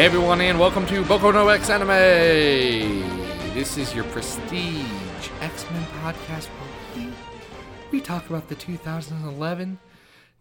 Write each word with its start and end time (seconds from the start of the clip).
Everyone, 0.00 0.40
and 0.40 0.58
welcome 0.58 0.86
to 0.86 1.02
Boku 1.02 1.30
no 1.30 1.48
X 1.48 1.68
Anime. 1.68 1.88
This 3.52 3.76
is 3.76 3.94
your 3.94 4.04
prestige 4.04 5.28
X 5.42 5.70
Men 5.70 5.82
podcast 6.02 6.46
where 6.46 6.70
we, 6.96 7.12
we 7.90 8.00
talk 8.00 8.26
about 8.30 8.48
the 8.48 8.54
2011 8.54 9.78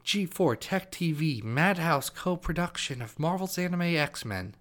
G4 0.05 0.57
Tech 0.61 0.89
TV 0.93 1.43
Madhouse 1.43 2.09
co-production 2.09 3.01
of 3.01 3.19
Marvel's 3.19 3.57
anime 3.57 3.81
X 3.81 4.23
Men. 4.23 4.55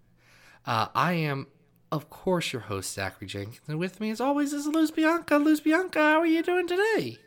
Uh, 0.66 0.88
I 0.96 1.12
am, 1.12 1.46
of 1.92 2.10
course, 2.10 2.52
your 2.52 2.62
host 2.62 2.92
Zachary 2.92 3.28
Jenkins, 3.28 3.60
and 3.68 3.78
with 3.78 4.00
me, 4.00 4.10
as 4.10 4.20
always, 4.20 4.52
is 4.52 4.66
Luz 4.66 4.90
Bianca. 4.90 5.36
Luz 5.36 5.60
Bianca, 5.60 6.00
how 6.00 6.18
are 6.18 6.26
you 6.26 6.42
doing 6.42 6.66
today? 6.66 7.18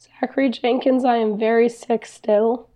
Zachary 0.00 0.48
Jenkins, 0.48 1.04
I 1.04 1.16
am 1.16 1.38
very 1.38 1.68
sick 1.68 2.06
still. 2.06 2.70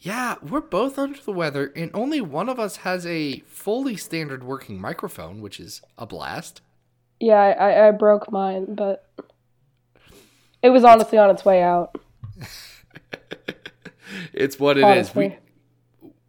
Yeah, 0.00 0.36
we're 0.42 0.62
both 0.62 0.98
under 0.98 1.20
the 1.20 1.32
weather, 1.32 1.72
and 1.76 1.90
only 1.92 2.22
one 2.22 2.48
of 2.48 2.58
us 2.58 2.76
has 2.78 3.04
a 3.04 3.40
fully 3.40 3.96
standard 3.96 4.42
working 4.42 4.80
microphone, 4.80 5.42
which 5.42 5.60
is 5.60 5.82
a 5.98 6.06
blast. 6.06 6.62
Yeah, 7.18 7.36
I, 7.36 7.88
I 7.88 7.90
broke 7.90 8.32
mine, 8.32 8.74
but 8.74 9.10
it 10.62 10.70
was 10.70 10.84
honestly 10.84 11.18
on 11.18 11.28
its 11.28 11.44
way 11.44 11.62
out. 11.62 12.00
it's 14.32 14.58
what 14.58 14.78
it 14.78 14.80
is. 14.80 14.84
Honestly. 14.84 15.28
We 15.28 15.38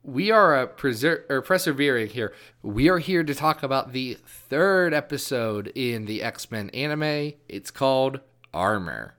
we 0.04 0.32
are 0.32 0.56
uh, 0.56 0.68
preser- 0.68 1.30
or 1.30 1.42
persevering 1.42 2.10
here. 2.10 2.34
We 2.62 2.90
are 2.90 2.98
here 2.98 3.24
to 3.24 3.34
talk 3.34 3.64
about 3.64 3.94
the 3.94 4.18
third 4.26 4.94
episode 4.94 5.72
in 5.76 6.06
the 6.06 6.22
X 6.22 6.52
Men 6.52 6.70
anime. 6.72 7.34
It's 7.48 7.72
called 7.72 8.20
Armor. 8.54 9.16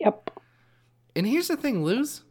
Yep. 0.00 0.30
And 1.14 1.26
here's 1.26 1.48
the 1.48 1.56
thing, 1.56 1.84
Luz. 1.84 2.22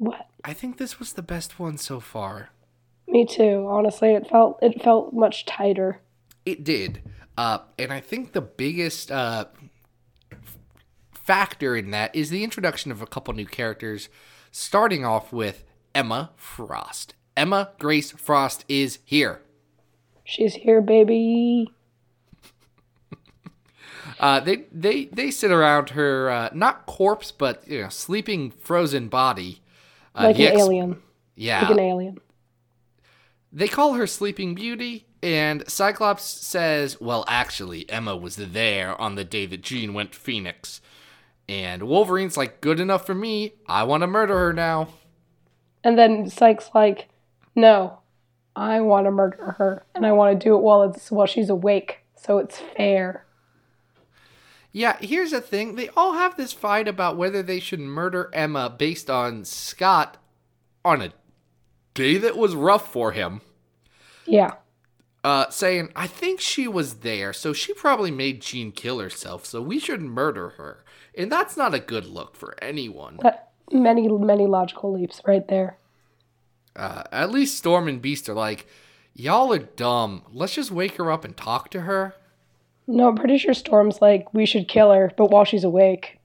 What? 0.00 0.30
I 0.42 0.54
think 0.54 0.78
this 0.78 0.98
was 0.98 1.12
the 1.12 1.22
best 1.22 1.58
one 1.58 1.76
so 1.76 2.00
far. 2.00 2.48
Me 3.06 3.26
too. 3.26 3.66
Honestly, 3.68 4.14
it 4.14 4.26
felt 4.26 4.58
it 4.62 4.82
felt 4.82 5.12
much 5.12 5.44
tighter. 5.44 6.00
It 6.46 6.64
did. 6.64 7.02
Uh, 7.36 7.58
and 7.78 7.92
I 7.92 8.00
think 8.00 8.32
the 8.32 8.40
biggest 8.40 9.12
uh, 9.12 9.44
f- 10.32 10.56
factor 11.12 11.76
in 11.76 11.90
that 11.90 12.16
is 12.16 12.30
the 12.30 12.42
introduction 12.42 12.90
of 12.90 13.02
a 13.02 13.06
couple 13.06 13.34
new 13.34 13.44
characters, 13.44 14.08
starting 14.50 15.04
off 15.04 15.34
with 15.34 15.64
Emma 15.94 16.30
Frost. 16.34 17.14
Emma 17.36 17.72
Grace 17.78 18.10
Frost 18.10 18.64
is 18.70 19.00
here. 19.04 19.42
She's 20.24 20.54
here, 20.54 20.80
baby. 20.80 21.68
Uh, 24.18 24.38
they, 24.38 24.64
they, 24.70 25.06
they 25.06 25.30
sit 25.30 25.50
around 25.50 25.90
her, 25.90 26.28
uh, 26.28 26.50
not 26.52 26.84
corpse, 26.84 27.30
but 27.32 27.66
you 27.66 27.80
know, 27.80 27.88
sleeping 27.88 28.50
frozen 28.50 29.08
body. 29.08 29.62
Uh, 30.20 30.26
Like 30.28 30.38
an 30.38 30.42
ex- 30.46 30.60
alien. 30.60 31.02
Yeah. 31.36 31.62
Like 31.62 31.70
an 31.70 31.80
alien. 31.80 32.18
They 33.52 33.68
call 33.68 33.94
her 33.94 34.06
Sleeping 34.06 34.54
Beauty, 34.54 35.06
and 35.22 35.68
Cyclops 35.68 36.22
says, 36.24 37.00
Well, 37.00 37.24
actually, 37.26 37.88
Emma 37.90 38.16
was 38.16 38.36
there 38.36 38.98
on 39.00 39.16
the 39.16 39.24
day 39.24 39.46
that 39.46 39.62
Jean 39.62 39.92
went 39.94 40.14
Phoenix. 40.14 40.80
And 41.48 41.82
Wolverine's 41.82 42.36
like, 42.36 42.60
Good 42.60 42.78
enough 42.78 43.04
for 43.06 43.14
me. 43.14 43.54
I 43.66 43.82
want 43.82 44.02
to 44.02 44.06
murder 44.06 44.38
her 44.38 44.52
now. 44.52 44.88
And 45.82 45.98
then 45.98 46.30
Psyche's 46.30 46.70
like, 46.74 47.08
No, 47.56 47.98
I 48.54 48.80
want 48.80 49.06
to 49.06 49.10
murder 49.10 49.56
her, 49.58 49.84
and 49.94 50.06
I 50.06 50.12
want 50.12 50.38
to 50.38 50.44
do 50.44 50.54
it 50.54 50.60
while 50.62 50.82
it's 50.84 51.10
while 51.10 51.26
she's 51.26 51.48
awake, 51.50 52.00
so 52.14 52.38
it's 52.38 52.58
fair. 52.76 53.24
Yeah, 54.72 54.96
here's 55.00 55.32
the 55.32 55.40
thing. 55.40 55.74
They 55.74 55.88
all 55.96 56.12
have 56.12 56.36
this 56.36 56.52
fight 56.52 56.86
about 56.86 57.16
whether 57.16 57.42
they 57.42 57.58
should 57.58 57.80
murder 57.80 58.30
Emma 58.32 58.74
based 58.76 59.10
on 59.10 59.44
Scott 59.44 60.16
on 60.84 61.02
a 61.02 61.12
day 61.94 62.18
that 62.18 62.36
was 62.36 62.54
rough 62.54 62.92
for 62.92 63.12
him. 63.12 63.40
Yeah. 64.26 64.54
Uh, 65.22 65.50
saying, 65.50 65.90
I 65.94 66.06
think 66.06 66.40
she 66.40 66.66
was 66.66 67.00
there, 67.00 67.32
so 67.32 67.52
she 67.52 67.74
probably 67.74 68.10
made 68.10 68.40
Jean 68.40 68.72
kill 68.72 69.00
herself, 69.00 69.44
so 69.44 69.60
we 69.60 69.78
should 69.78 70.00
murder 70.00 70.50
her. 70.50 70.84
And 71.14 71.30
that's 71.30 71.56
not 71.56 71.74
a 71.74 71.80
good 71.80 72.06
look 72.06 72.36
for 72.36 72.54
anyone. 72.62 73.18
That 73.22 73.50
many 73.72 74.08
many 74.08 74.46
logical 74.46 74.92
leaps 74.92 75.20
right 75.26 75.46
there. 75.48 75.76
Uh, 76.74 77.02
at 77.12 77.30
least 77.30 77.58
Storm 77.58 77.88
and 77.88 78.00
Beast 78.00 78.28
are 78.28 78.34
like, 78.34 78.66
y'all 79.12 79.52
are 79.52 79.58
dumb. 79.58 80.22
Let's 80.32 80.54
just 80.54 80.70
wake 80.70 80.96
her 80.96 81.10
up 81.10 81.24
and 81.24 81.36
talk 81.36 81.70
to 81.70 81.82
her. 81.82 82.14
No, 82.90 83.06
I'm 83.06 83.14
pretty 83.14 83.38
sure 83.38 83.54
Storm's 83.54 84.02
like, 84.02 84.34
we 84.34 84.44
should 84.44 84.66
kill 84.66 84.90
her, 84.90 85.12
but 85.16 85.30
while 85.30 85.44
she's 85.44 85.62
awake. 85.62 86.18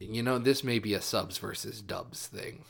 You 0.00 0.22
know, 0.22 0.38
this 0.38 0.64
may 0.64 0.78
be 0.78 0.94
a 0.94 1.02
subs 1.02 1.36
versus 1.36 1.82
dubs 1.82 2.26
thing. 2.26 2.64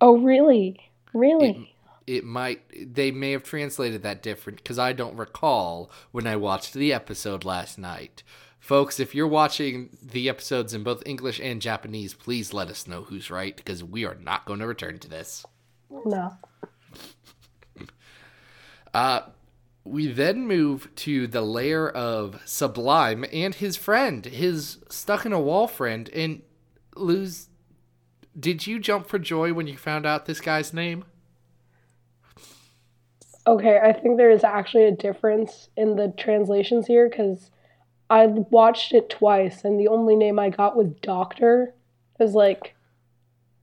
Oh, 0.00 0.16
really? 0.16 0.92
Really? 1.12 1.74
It 2.06 2.24
might, 2.24 2.94
they 2.94 3.10
may 3.10 3.32
have 3.32 3.42
translated 3.42 4.04
that 4.04 4.22
different 4.22 4.58
because 4.58 4.78
I 4.78 4.92
don't 4.92 5.16
recall 5.16 5.90
when 6.12 6.28
I 6.28 6.36
watched 6.36 6.72
the 6.72 6.92
episode 6.92 7.44
last 7.44 7.78
night. 7.78 8.22
Folks, 8.60 9.00
if 9.00 9.12
you're 9.12 9.26
watching 9.26 9.96
the 10.00 10.28
episodes 10.28 10.72
in 10.72 10.84
both 10.84 11.02
English 11.04 11.40
and 11.40 11.60
Japanese, 11.60 12.14
please 12.14 12.54
let 12.54 12.68
us 12.68 12.86
know 12.86 13.02
who's 13.02 13.28
right 13.28 13.56
because 13.56 13.82
we 13.82 14.04
are 14.04 14.14
not 14.14 14.46
going 14.46 14.60
to 14.60 14.68
return 14.68 15.00
to 15.00 15.08
this. 15.08 15.44
no. 16.04 16.32
Uh, 18.94 19.22
we 19.84 20.06
then 20.06 20.46
move 20.46 20.88
to 20.94 21.26
the 21.26 21.40
lair 21.40 21.90
of 21.90 22.40
Sublime 22.44 23.24
and 23.32 23.54
his 23.54 23.76
friend, 23.76 24.24
his 24.24 24.78
stuck 24.88 25.24
in 25.24 25.32
a 25.32 25.40
wall 25.40 25.66
friend. 25.66 26.08
And 26.10 26.42
Luz, 26.94 27.48
did 28.38 28.66
you 28.66 28.78
jump 28.78 29.08
for 29.08 29.18
joy 29.18 29.52
when 29.52 29.66
you 29.66 29.76
found 29.76 30.06
out 30.06 30.26
this 30.26 30.40
guy's 30.40 30.72
name? 30.74 31.04
Okay, 33.46 33.80
I 33.82 33.92
think 33.92 34.16
there 34.16 34.30
is 34.30 34.44
actually 34.44 34.84
a 34.84 34.92
difference 34.92 35.70
in 35.76 35.96
the 35.96 36.12
translations 36.16 36.86
here 36.86 37.08
because 37.08 37.50
I 38.10 38.26
watched 38.26 38.92
it 38.92 39.08
twice 39.08 39.64
and 39.64 39.80
the 39.80 39.88
only 39.88 40.14
name 40.14 40.38
I 40.38 40.50
got 40.50 40.76
was 40.76 40.92
Doctor. 41.00 41.74
I 42.18 42.22
was 42.22 42.34
like, 42.34 42.74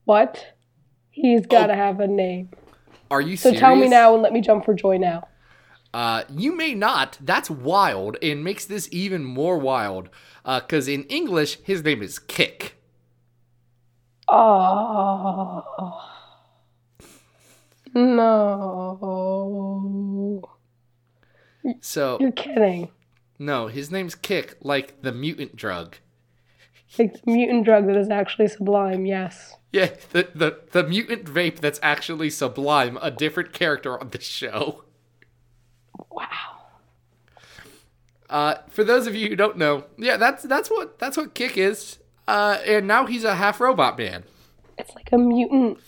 what? 0.06 0.54
He's 1.12 1.46
got 1.46 1.68
to 1.68 1.74
oh. 1.74 1.78
have 1.78 2.00
a 2.00 2.08
name. 2.08 2.50
Are 3.12 3.22
you 3.22 3.38
So 3.38 3.50
serious? 3.50 3.60
tell 3.60 3.76
me 3.76 3.88
now 3.88 4.14
and 4.14 4.24
let 4.24 4.34
me 4.34 4.42
jump 4.42 4.66
for 4.66 4.74
joy 4.74 4.98
now. 4.98 5.28
Uh, 5.94 6.24
you 6.30 6.56
may 6.56 6.76
not. 6.76 7.18
That's 7.22 7.50
wild 7.50 8.18
and 8.22 8.44
makes 8.44 8.66
this 8.66 8.88
even 8.92 9.24
more 9.24 9.58
wild. 9.58 10.10
Because 10.46 10.88
in 10.88 11.04
English, 11.06 11.58
his 11.64 11.84
name 11.84 12.02
is 12.02 12.20
Kick. 12.20 12.76
Oh. 14.30 15.64
No. 17.94 18.98
So, 21.82 22.18
You're 22.20 22.32
kidding. 22.32 22.90
no, 23.40 23.68
his 23.68 23.92
name's 23.92 24.16
Kick, 24.16 24.56
like 24.62 25.02
the 25.02 25.12
mutant 25.12 25.56
drug. 25.56 25.98
Like 26.98 27.14
the 27.14 27.32
mutant 27.32 27.66
drug 27.66 27.88
that 27.88 27.98
is 27.98 28.10
actually 28.10 28.48
sublime, 28.48 29.06
yes. 29.06 29.56
Yeah, 29.74 29.90
the, 30.12 30.30
the, 30.34 30.60
the 30.72 30.84
mutant 30.84 31.26
vape 31.26 31.60
that's 31.60 31.80
actually 31.84 32.30
Sublime, 32.30 32.98
a 33.02 33.12
different 33.12 33.52
character 33.52 34.00
on 34.00 34.12
the 34.12 34.22
show. 34.22 34.86
Wow. 36.12 36.26
Uh, 38.30 38.56
for 38.70 38.84
those 38.84 39.08
of 39.08 39.16
you 39.16 39.30
who 39.30 39.36
don't 39.36 39.58
know, 39.58 39.86
yeah, 39.98 40.18
that's 40.18 40.44
that's 40.44 40.70
what 40.70 41.00
that's 41.00 41.18
what 41.18 41.34
Kick 41.34 41.58
is. 41.58 42.00
Uh, 42.28 42.58
and 42.66 42.88
now 42.88 43.06
he's 43.06 43.24
a 43.24 43.36
half 43.36 43.62
robot 43.62 43.98
man. 43.98 44.24
It's 44.78 44.94
like 44.96 45.10
a 45.12 45.18
mutant 45.18 45.80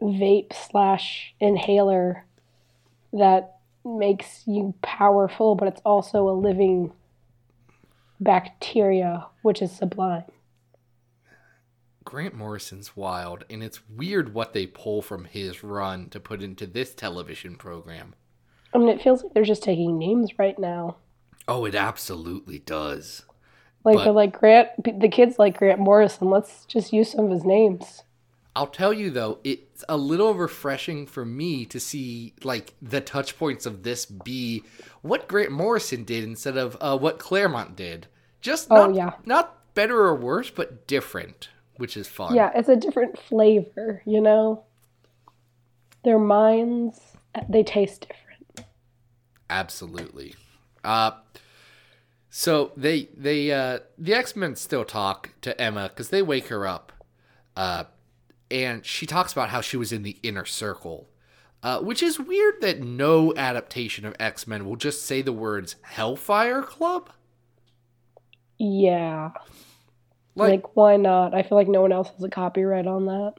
vape 0.00 0.52
slash 0.52 1.34
inhaler 1.38 2.24
that 3.12 3.58
makes 3.84 4.42
you 4.46 4.74
powerful, 4.82 5.54
but 5.54 5.68
it's 5.68 5.80
also 5.84 6.28
a 6.28 6.32
living 6.32 6.92
bacteria, 8.20 9.26
which 9.42 9.62
is 9.62 9.70
sublime. 9.70 10.24
Grant 12.04 12.34
Morrison's 12.34 12.96
wild, 12.96 13.44
and 13.48 13.62
it's 13.62 13.88
weird 13.88 14.34
what 14.34 14.52
they 14.52 14.66
pull 14.66 15.02
from 15.02 15.24
his 15.24 15.62
run 15.62 16.08
to 16.10 16.20
put 16.20 16.42
into 16.42 16.66
this 16.66 16.94
television 16.94 17.54
program. 17.56 18.14
I 18.74 18.78
mean, 18.78 18.88
it 18.88 19.02
feels 19.02 19.22
like 19.22 19.34
they're 19.34 19.42
just 19.44 19.62
taking 19.62 19.98
names 19.98 20.38
right 20.38 20.58
now. 20.58 20.96
Oh, 21.48 21.64
it 21.64 21.74
absolutely 21.74 22.58
does. 22.60 23.22
Like 23.84 23.96
But- 23.96 24.04
they're 24.04 24.12
like 24.12 24.38
Grant, 24.38 24.68
the 25.00 25.08
kids 25.08 25.38
like 25.38 25.58
Grant 25.58 25.80
Morrison. 25.80 26.30
Let's 26.30 26.64
just 26.66 26.92
use 26.92 27.10
some 27.10 27.26
of 27.26 27.30
his 27.32 27.44
names. 27.44 28.02
I'll 28.54 28.66
tell 28.66 28.92
you 28.92 29.10
though, 29.10 29.38
it's 29.44 29.82
a 29.88 29.96
little 29.96 30.34
refreshing 30.34 31.06
for 31.06 31.24
me 31.24 31.64
to 31.66 31.80
see 31.80 32.34
like 32.44 32.74
the 32.82 33.00
touch 33.00 33.38
points 33.38 33.64
of 33.64 33.82
this 33.82 34.04
be 34.04 34.62
what 35.00 35.26
Grant 35.26 35.50
Morrison 35.52 36.04
did 36.04 36.22
instead 36.22 36.56
of 36.58 36.76
uh, 36.80 36.96
what 36.98 37.18
Claremont 37.18 37.76
did. 37.76 38.06
Just 38.42 38.68
Oh, 38.70 38.86
not, 38.88 38.94
yeah. 38.94 39.12
not 39.24 39.74
better 39.74 39.98
or 40.00 40.14
worse, 40.14 40.50
but 40.50 40.86
different, 40.86 41.48
which 41.76 41.96
is 41.96 42.08
fun. 42.08 42.34
Yeah, 42.34 42.50
it's 42.54 42.68
a 42.68 42.76
different 42.76 43.18
flavor, 43.18 44.02
you 44.04 44.20
know. 44.20 44.64
Their 46.04 46.18
minds, 46.18 47.00
they 47.48 47.62
taste 47.62 48.02
different. 48.02 48.18
Absolutely. 49.52 50.34
Uh, 50.82 51.12
so 52.30 52.72
they 52.76 53.08
they 53.16 53.52
uh, 53.52 53.80
the 53.98 54.14
X 54.14 54.34
Men 54.34 54.56
still 54.56 54.84
talk 54.84 55.30
to 55.42 55.58
Emma 55.60 55.88
because 55.90 56.08
they 56.08 56.22
wake 56.22 56.48
her 56.48 56.66
up, 56.66 56.92
uh, 57.56 57.84
and 58.50 58.84
she 58.84 59.04
talks 59.06 59.32
about 59.32 59.50
how 59.50 59.60
she 59.60 59.76
was 59.76 59.92
in 59.92 60.02
the 60.02 60.16
inner 60.22 60.46
circle, 60.46 61.08
uh, 61.62 61.80
which 61.80 62.02
is 62.02 62.18
weird 62.18 62.62
that 62.62 62.80
no 62.80 63.34
adaptation 63.36 64.06
of 64.06 64.16
X 64.18 64.46
Men 64.46 64.64
will 64.64 64.76
just 64.76 65.04
say 65.04 65.20
the 65.20 65.32
words 65.32 65.76
Hellfire 65.82 66.62
Club. 66.62 67.10
Yeah. 68.58 69.30
Like, 70.34 70.50
Like, 70.62 70.76
why 70.76 70.96
not? 70.96 71.34
I 71.34 71.42
feel 71.42 71.58
like 71.58 71.68
no 71.68 71.82
one 71.82 71.92
else 71.92 72.08
has 72.10 72.24
a 72.24 72.30
copyright 72.30 72.86
on 72.86 73.04
that. 73.06 73.34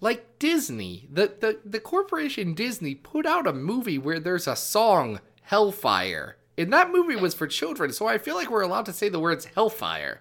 like 0.00 0.38
Disney, 0.38 1.06
the, 1.12 1.32
the 1.40 1.60
the 1.64 1.80
corporation 1.80 2.54
Disney 2.54 2.94
put 2.94 3.26
out 3.26 3.46
a 3.46 3.52
movie 3.52 3.98
where 3.98 4.18
there's 4.18 4.46
a 4.48 4.56
song 4.56 5.20
Hellfire, 5.44 6.36
and 6.58 6.72
that 6.72 6.90
movie 6.90 7.16
was 7.16 7.34
for 7.34 7.46
children, 7.46 7.92
so 7.92 8.06
I 8.06 8.18
feel 8.18 8.34
like 8.34 8.50
we're 8.50 8.62
allowed 8.62 8.86
to 8.86 8.92
say 8.92 9.08
the 9.08 9.20
words 9.20 9.46
Hellfire. 9.46 10.20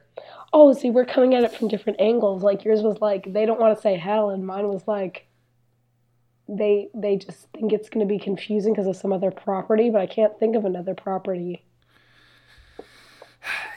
Oh, 0.51 0.73
see, 0.73 0.89
we're 0.89 1.05
coming 1.05 1.33
at 1.33 1.43
it 1.43 1.53
from 1.53 1.67
different 1.67 1.99
angles. 1.99 2.43
Like 2.43 2.63
yours 2.63 2.81
was 2.81 3.01
like 3.01 3.31
they 3.33 3.45
don't 3.45 3.59
want 3.59 3.75
to 3.75 3.81
say 3.81 3.97
hell, 3.97 4.29
and 4.29 4.45
mine 4.45 4.67
was 4.67 4.87
like 4.87 5.27
they 6.47 6.89
they 6.93 7.17
just 7.17 7.47
think 7.53 7.73
it's 7.73 7.89
going 7.89 8.05
to 8.05 8.11
be 8.11 8.19
confusing 8.19 8.73
because 8.73 8.87
of 8.87 8.95
some 8.95 9.13
other 9.13 9.31
property, 9.31 9.89
but 9.89 10.01
I 10.01 10.07
can't 10.07 10.37
think 10.39 10.55
of 10.55 10.65
another 10.65 10.93
property. 10.93 11.63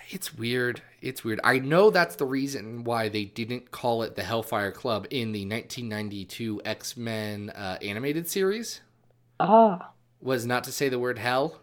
It's 0.09 0.33
weird. 0.33 0.83
It's 1.03 1.25
weird. 1.25 1.41
I 1.43 1.59
know 1.59 1.91
that's 1.91 2.15
the 2.15 2.27
reason 2.27 2.85
why 2.85 3.09
they 3.09 3.25
didn't 3.25 3.73
call 3.73 4.05
it 4.05 4.15
the 4.15 4.23
Hellfire 4.23 4.71
Club 4.71 5.07
in 5.11 5.33
the 5.33 5.45
1992 5.45 6.63
X 6.65 6.97
Men 6.97 7.51
uh, 7.51 7.79
animated 7.83 8.29
series. 8.29 8.83
Ah, 9.41 9.91
Was 10.21 10.47
not 10.47 10.65
to 10.65 10.73
say 10.73 10.89
the 10.89 10.99
word 10.99 11.19
hell. 11.19 11.61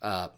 Uh, 0.00 0.28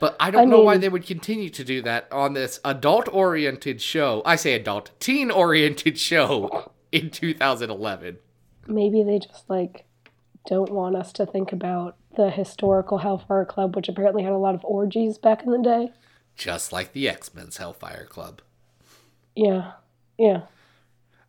but 0.00 0.16
I 0.20 0.30
don't 0.30 0.42
I 0.42 0.44
know 0.44 0.60
why 0.62 0.76
they 0.76 0.88
would 0.88 1.06
continue 1.06 1.50
to 1.50 1.64
do 1.64 1.82
that 1.82 2.10
on 2.12 2.32
this 2.32 2.60
adult 2.64 3.08
oriented 3.12 3.80
show. 3.82 4.22
I 4.24 4.36
say 4.36 4.54
adult, 4.54 4.90
teen 5.00 5.30
oriented 5.30 5.98
show 5.98 6.72
in 6.92 7.10
2011. 7.10 8.18
maybe 8.66 9.02
they 9.02 9.18
just 9.18 9.48
like 9.50 9.84
don't 10.46 10.70
want 10.70 10.96
us 10.96 11.12
to 11.14 11.26
think 11.26 11.52
about 11.52 11.96
the 12.16 12.30
historical 12.30 12.98
Hellfire 12.98 13.44
Club, 13.44 13.76
which 13.76 13.88
apparently 13.88 14.22
had 14.22 14.32
a 14.32 14.38
lot 14.38 14.54
of 14.54 14.64
orgies 14.64 15.18
back 15.18 15.42
in 15.42 15.50
the 15.50 15.58
day. 15.58 15.92
Just 16.36 16.72
like 16.72 16.92
the 16.92 17.08
X 17.08 17.34
Men's 17.34 17.56
Hellfire 17.58 18.06
Club. 18.06 18.40
Yeah, 19.34 19.72
yeah. 20.16 20.42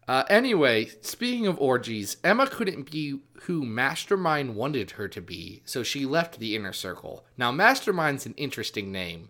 Uh, 0.09 0.23
anyway, 0.27 0.89
speaking 1.01 1.45
of 1.45 1.59
orgies, 1.59 2.17
Emma 2.23 2.47
couldn't 2.47 2.89
be 2.89 3.19
who 3.43 3.63
Mastermind 3.63 4.55
wanted 4.55 4.89
her 4.91 5.07
to 5.07 5.21
be, 5.21 5.61
so 5.65 5.83
she 5.83 6.03
left 6.03 6.39
the 6.39 6.55
inner 6.55 6.73
circle. 6.73 7.25
Now, 7.37 7.51
Mastermind's 7.51 8.25
an 8.25 8.33
interesting 8.35 8.91
name. 8.91 9.29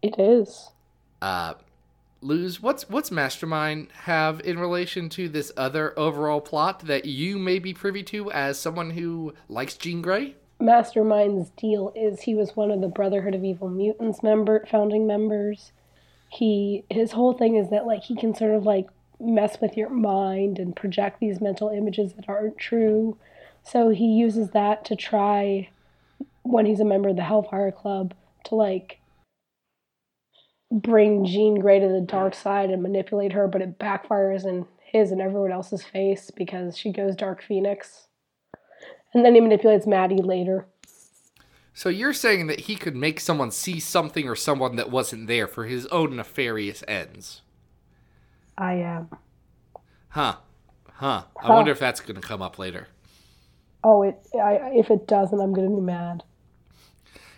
It 0.00 0.18
is. 0.18 0.70
Uh, 1.20 1.52
Luz, 2.22 2.62
what's 2.62 2.88
what's 2.88 3.10
Mastermind 3.10 3.88
have 4.04 4.40
in 4.40 4.58
relation 4.58 5.10
to 5.10 5.28
this 5.28 5.52
other 5.54 5.92
overall 5.98 6.40
plot 6.40 6.86
that 6.86 7.04
you 7.04 7.38
may 7.38 7.58
be 7.58 7.74
privy 7.74 8.02
to 8.04 8.32
as 8.32 8.58
someone 8.58 8.92
who 8.92 9.34
likes 9.50 9.76
Jean 9.76 10.00
Grey? 10.00 10.34
Mastermind's 10.62 11.50
deal 11.50 11.92
is 11.94 12.22
he 12.22 12.34
was 12.34 12.56
one 12.56 12.70
of 12.70 12.80
the 12.80 12.88
Brotherhood 12.88 13.34
of 13.34 13.44
Evil 13.44 13.68
Mutants 13.68 14.22
member 14.22 14.64
founding 14.70 15.06
members. 15.06 15.72
He 16.30 16.84
his 16.88 17.12
whole 17.12 17.34
thing 17.34 17.56
is 17.56 17.68
that 17.68 17.86
like 17.86 18.04
he 18.04 18.16
can 18.16 18.34
sort 18.34 18.52
of 18.52 18.64
like 18.64 18.86
mess 19.20 19.60
with 19.60 19.76
your 19.76 19.90
mind 19.90 20.58
and 20.58 20.76
project 20.76 21.20
these 21.20 21.40
mental 21.40 21.68
images 21.70 22.14
that 22.14 22.28
aren't 22.28 22.58
true. 22.58 23.16
So 23.62 23.90
he 23.90 24.06
uses 24.06 24.50
that 24.50 24.84
to 24.86 24.96
try 24.96 25.68
when 26.42 26.66
he's 26.66 26.80
a 26.80 26.84
member 26.84 27.10
of 27.10 27.16
the 27.16 27.24
Hellfire 27.24 27.72
Club 27.72 28.14
to 28.44 28.54
like 28.54 29.00
bring 30.70 31.24
Jean 31.24 31.58
Grey 31.60 31.80
to 31.80 31.88
the 31.88 32.00
dark 32.00 32.34
side 32.34 32.70
and 32.70 32.82
manipulate 32.82 33.32
her, 33.32 33.48
but 33.48 33.62
it 33.62 33.78
backfires 33.78 34.44
in 34.44 34.66
his 34.80 35.10
and 35.10 35.20
everyone 35.20 35.52
else's 35.52 35.82
face 35.82 36.30
because 36.30 36.76
she 36.76 36.92
goes 36.92 37.16
Dark 37.16 37.42
Phoenix. 37.42 38.06
And 39.14 39.24
then 39.24 39.34
he 39.34 39.40
manipulates 39.40 39.86
Maddie 39.86 40.22
later. 40.22 40.66
So 41.72 41.88
you're 41.88 42.12
saying 42.12 42.48
that 42.48 42.60
he 42.60 42.74
could 42.74 42.96
make 42.96 43.20
someone 43.20 43.50
see 43.50 43.80
something 43.80 44.28
or 44.28 44.34
someone 44.34 44.76
that 44.76 44.90
wasn't 44.90 45.26
there 45.26 45.46
for 45.46 45.64
his 45.64 45.86
own 45.86 46.16
nefarious 46.16 46.82
ends? 46.88 47.42
I 48.58 48.74
am. 48.74 49.08
Huh. 50.08 50.36
Huh. 50.94 51.22
I 51.40 51.48
wonder 51.48 51.70
if 51.70 51.78
that's 51.78 52.00
going 52.00 52.20
to 52.20 52.26
come 52.26 52.42
up 52.42 52.58
later. 52.58 52.88
Oh, 53.84 54.02
it. 54.02 54.18
I, 54.34 54.72
if 54.74 54.90
it 54.90 55.06
doesn't, 55.06 55.40
I'm 55.40 55.52
gonna 55.54 55.70
be 55.70 55.80
mad. 55.80 56.24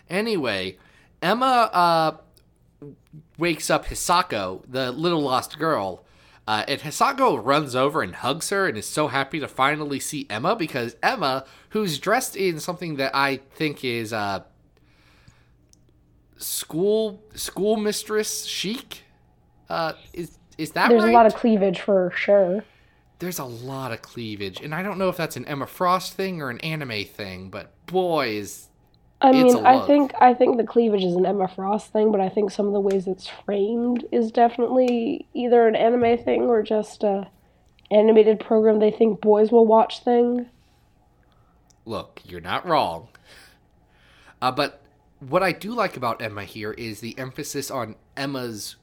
Anyway, 0.09 0.79
Emma 1.21 1.71
uh, 1.73 2.17
wakes 3.37 3.69
up 3.69 3.85
Hisako, 3.87 4.63
the 4.67 4.91
little 4.91 5.21
lost 5.21 5.59
girl, 5.59 6.05
uh, 6.49 6.65
and 6.67 6.81
Hisako 6.81 7.45
runs 7.45 7.77
over 7.77 8.03
and 8.03 8.15
hugs 8.15 8.49
her 8.49 8.67
and 8.67 8.79
is 8.79 8.87
so 8.87 9.09
happy 9.09 9.39
to 9.39 9.47
finally 9.47 10.01
see 10.01 10.27
Emma 10.31 10.57
because 10.57 10.97
Emma, 11.03 11.45
who's 11.69 11.99
dressed 11.99 12.37
in 12.37 12.59
something 12.59 12.97
that 12.97 13.15
I 13.15 13.37
think 13.37 13.85
is 13.85 14.13
uh, 14.13 14.43
school 16.39 17.23
school 17.35 17.77
mistress 17.77 18.47
chic, 18.47 19.03
uh, 19.69 19.93
is 20.15 20.39
is 20.61 20.73
that 20.73 20.89
There's 20.89 21.03
right? 21.03 21.11
a 21.11 21.15
lot 21.15 21.27
of 21.27 21.35
cleavage 21.35 21.81
for 21.81 22.13
sure. 22.15 22.65
There's 23.19 23.39
a 23.39 23.45
lot 23.45 23.93
of 23.93 24.03
cleavage, 24.03 24.61
and 24.61 24.75
I 24.75 24.83
don't 24.83 24.99
know 24.99 25.09
if 25.09 25.17
that's 25.17 25.37
an 25.37 25.45
Emma 25.47 25.67
Frost 25.67 26.15
thing 26.15 26.41
or 26.41 26.51
an 26.51 26.61
anime 26.61 27.05
thing, 27.05 27.51
but 27.51 27.73
boy 27.87 28.29
is 28.29 28.69
I 29.23 29.33
mean, 29.33 29.67
I 29.67 29.87
think 29.87 30.13
I 30.19 30.33
think 30.33 30.57
the 30.57 30.65
cleavage 30.65 31.05
is 31.05 31.15
an 31.15 31.27
Emma 31.27 31.47
Frost 31.47 31.93
thing, 31.93 32.11
but 32.11 32.21
I 32.21 32.31
think 32.31 32.51
some 32.51 32.67
of 32.67 32.73
the 32.73 32.81
ways 32.81 33.07
it's 33.07 33.27
framed 33.27 34.05
is 34.11 34.31
definitely 34.31 35.27
either 35.35 35.67
an 35.67 35.77
anime 35.77 36.17
thing 36.17 36.45
or 36.45 36.63
just 36.63 37.03
a 37.03 37.29
animated 37.91 38.41
program 38.41 38.79
they 38.79 38.91
think 38.91 39.21
boys 39.21 39.51
will 39.51 39.67
watch 39.67 40.03
thing. 40.03 40.47
Look, 41.85 42.21
you're 42.25 42.41
not 42.41 42.67
wrong. 42.67 43.09
Uh, 44.41 44.53
but 44.53 44.81
what 45.19 45.43
I 45.43 45.53
do 45.53 45.75
like 45.75 45.97
about 45.99 46.23
Emma 46.23 46.45
here 46.45 46.73
is 46.73 47.01
the 47.01 47.19
emphasis 47.19 47.71
on 47.71 47.97
Emma's 48.17 48.77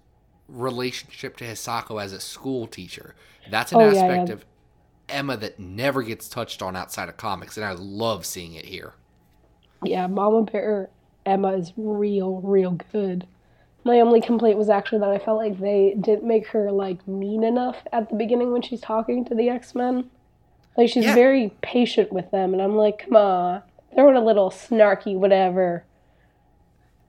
relationship 0.48 1.38
to 1.38 1.46
Hisako 1.46 2.02
as 2.02 2.14
a 2.14 2.20
school 2.20 2.68
teacher. 2.68 3.16
That's 3.50 3.72
an 3.72 3.82
Oh, 3.82 3.90
yeah, 3.92 4.02
aspect 4.02 4.30
yeah. 4.30 4.34
of 4.36 4.46
Emma 5.10 5.38
that 5.38 5.60
never 5.60 6.04
gets 6.04 6.28
touched 6.30 6.62
on 6.62 6.76
outside 6.76 7.10
of 7.10 7.18
comics, 7.18 7.58
and 7.58 7.66
I 7.66 7.72
love 7.74 8.26
seeing 8.26 8.54
it 8.54 8.66
here. 8.66 8.94
Yeah, 9.84 10.08
Mama 10.08 10.44
Bear 10.44 10.90
Emma 11.26 11.54
is 11.54 11.74
real, 11.78 12.42
real 12.42 12.78
good. 12.92 13.28
My 13.84 14.00
only 14.02 14.20
complaint 14.20 14.58
was 14.58 14.70
actually 14.70 15.00
that 15.00 15.10
I 15.12 15.18
felt 15.20 15.38
like 15.38 15.60
they 15.60 15.96
didn't 16.00 16.28
make 16.28 16.48
her 16.48 16.72
like 16.72 17.08
mean 17.08 17.44
enough 17.44 17.78
at 17.94 18.10
the 18.10 18.16
beginning 18.16 18.52
when 18.52 18.62
she's 18.62 18.82
talking 18.82 19.24
to 19.26 19.36
the 19.36 19.50
X 19.50 19.76
Men. 19.76 20.10
Like 20.76 20.90
she's 20.90 21.06
Yeah. 21.06 21.16
very 21.16 21.54
patient 21.62 22.12
with 22.12 22.30
them, 22.32 22.54
and 22.54 22.62
I'm 22.62 22.76
like, 22.76 23.00
come 23.06 23.16
on, 23.16 23.62
throw 23.96 24.10
in 24.10 24.16
a 24.16 24.24
little 24.24 24.50
snarky 24.52 25.16
whatever. 25.16 25.86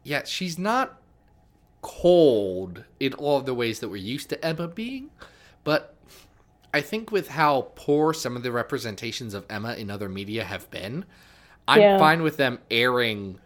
Yeah, 0.05 0.23
she's 0.25 0.59
not 0.59 0.98
cold 1.83 2.85
in 3.01 3.13
all 3.15 3.39
of 3.39 3.47
the 3.47 3.55
ways 3.55 3.81
that 3.81 3.89
we're 3.89 3.97
used 3.97 4.29
to 4.31 4.45
Emma 4.45 4.69
being, 4.69 5.11
but 5.65 5.95
I 6.73 6.81
think 6.81 7.11
with 7.11 7.29
how 7.29 7.73
poor 7.77 8.13
some 8.13 8.37
of 8.37 8.43
the 8.43 8.53
representations 8.53 9.35
of 9.35 9.47
Emma 9.49 9.75
in 9.75 9.91
other 9.91 10.09
media 10.09 10.45
have 10.45 10.71
been, 10.71 11.05
I'm 11.67 11.81
Yeah. 11.81 11.99
fine 11.99 12.23
with 12.23 12.37
them 12.37 12.59
airing 12.71 13.39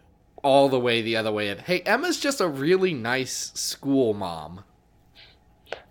all 0.43 0.67
the 0.67 0.79
way 0.79 1.01
the 1.01 1.15
other 1.15 1.31
way 1.31 1.49
of, 1.49 1.61
hey, 1.61 1.81
Emma's 1.81 2.19
just 2.19 2.41
a 2.41 2.47
really 2.47 2.93
nice 2.93 3.51
school 3.55 4.13
mom. 4.13 4.63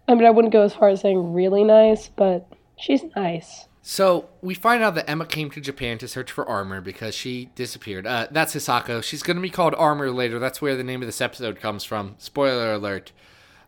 I 0.08 0.14
mean, 0.14 0.26
I 0.26 0.30
wouldn't 0.30 0.52
go 0.52 0.62
as 0.62 0.74
far 0.74 0.88
as 0.88 1.00
saying 1.00 1.32
really 1.32 1.64
nice, 1.64 2.08
but 2.08 2.46
she's 2.76 3.02
nice. 3.16 3.66
So 3.84 4.28
we 4.40 4.54
find 4.54 4.80
out 4.82 4.94
that 4.94 5.10
Emma 5.10 5.26
came 5.26 5.50
to 5.50 5.60
Japan 5.60 5.98
to 5.98 6.06
search 6.06 6.30
for 6.30 6.48
armor 6.48 6.80
because 6.80 7.16
she 7.16 7.46
disappeared. 7.56 8.06
Uh, 8.06 8.28
that's 8.30 8.54
Hisako. 8.54 9.02
She's 9.02 9.24
going 9.24 9.36
to 9.36 9.42
be 9.42 9.50
called 9.50 9.74
Armor 9.76 10.10
later. 10.12 10.38
That's 10.38 10.62
where 10.62 10.76
the 10.76 10.84
name 10.84 11.02
of 11.02 11.08
this 11.08 11.20
episode 11.20 11.58
comes 11.58 11.82
from. 11.82 12.14
Spoiler 12.18 12.72
alert. 12.74 13.10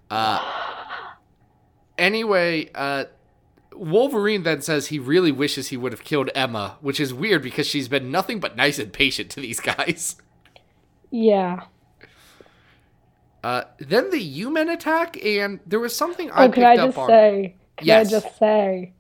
Uh, 0.09 0.39
anyway, 1.99 2.71
uh, 2.77 3.07
Wolverine 3.75 4.45
then 4.45 4.63
says 4.63 4.87
he 4.87 5.01
really 5.01 5.33
wishes 5.33 5.69
he 5.69 5.77
would 5.77 5.91
have 5.91 6.05
killed 6.05 6.31
Emma, 6.33 6.79
which 6.81 7.01
is 7.01 7.13
weird 7.13 7.43
because 7.43 7.67
she's 7.67 7.89
been 7.89 8.13
nothing 8.13 8.39
but 8.39 8.55
nice 8.57 8.79
and 8.79 8.93
patient 8.93 9.31
to 9.31 9.41
these 9.41 9.59
guys. 9.61 10.15
Yeah. 11.11 11.65
Uh, 13.43 13.65
then 13.79 14.11
the 14.11 14.21
U-Men 14.23 14.69
attack, 14.69 15.23
and 15.25 15.59
there 15.67 15.81
was 15.81 15.95
something 15.95 16.31
I 16.31 16.45
Oh, 16.45 16.49
picked 16.51 16.65
I 16.67 16.77
up 16.77 16.89
just 16.91 16.99
on. 16.99 17.09
say? 17.09 17.57
Can 17.79 17.87
Yes. 17.87 18.07
I 18.07 18.11
just 18.21 18.39
say? 18.39 18.93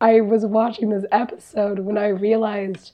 I 0.00 0.20
was 0.20 0.44
watching 0.44 0.90
this 0.90 1.04
episode 1.10 1.78
when 1.78 1.96
I 1.96 2.08
realized, 2.08 2.92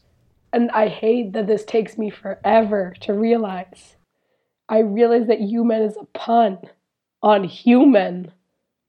and 0.53 0.71
I 0.71 0.89
hate 0.89 1.33
that 1.33 1.47
this 1.47 1.65
takes 1.65 1.99
me 1.99 2.11
forever 2.11 2.95
to 3.01 3.13
realize. 3.13 3.97
I 4.69 4.79
realized 4.79 5.29
that 5.29 5.41
U-Men 5.41 5.83
is 5.83 5.97
a 5.97 6.05
pun 6.17 6.59
on 7.23 7.45
human. 7.45 8.33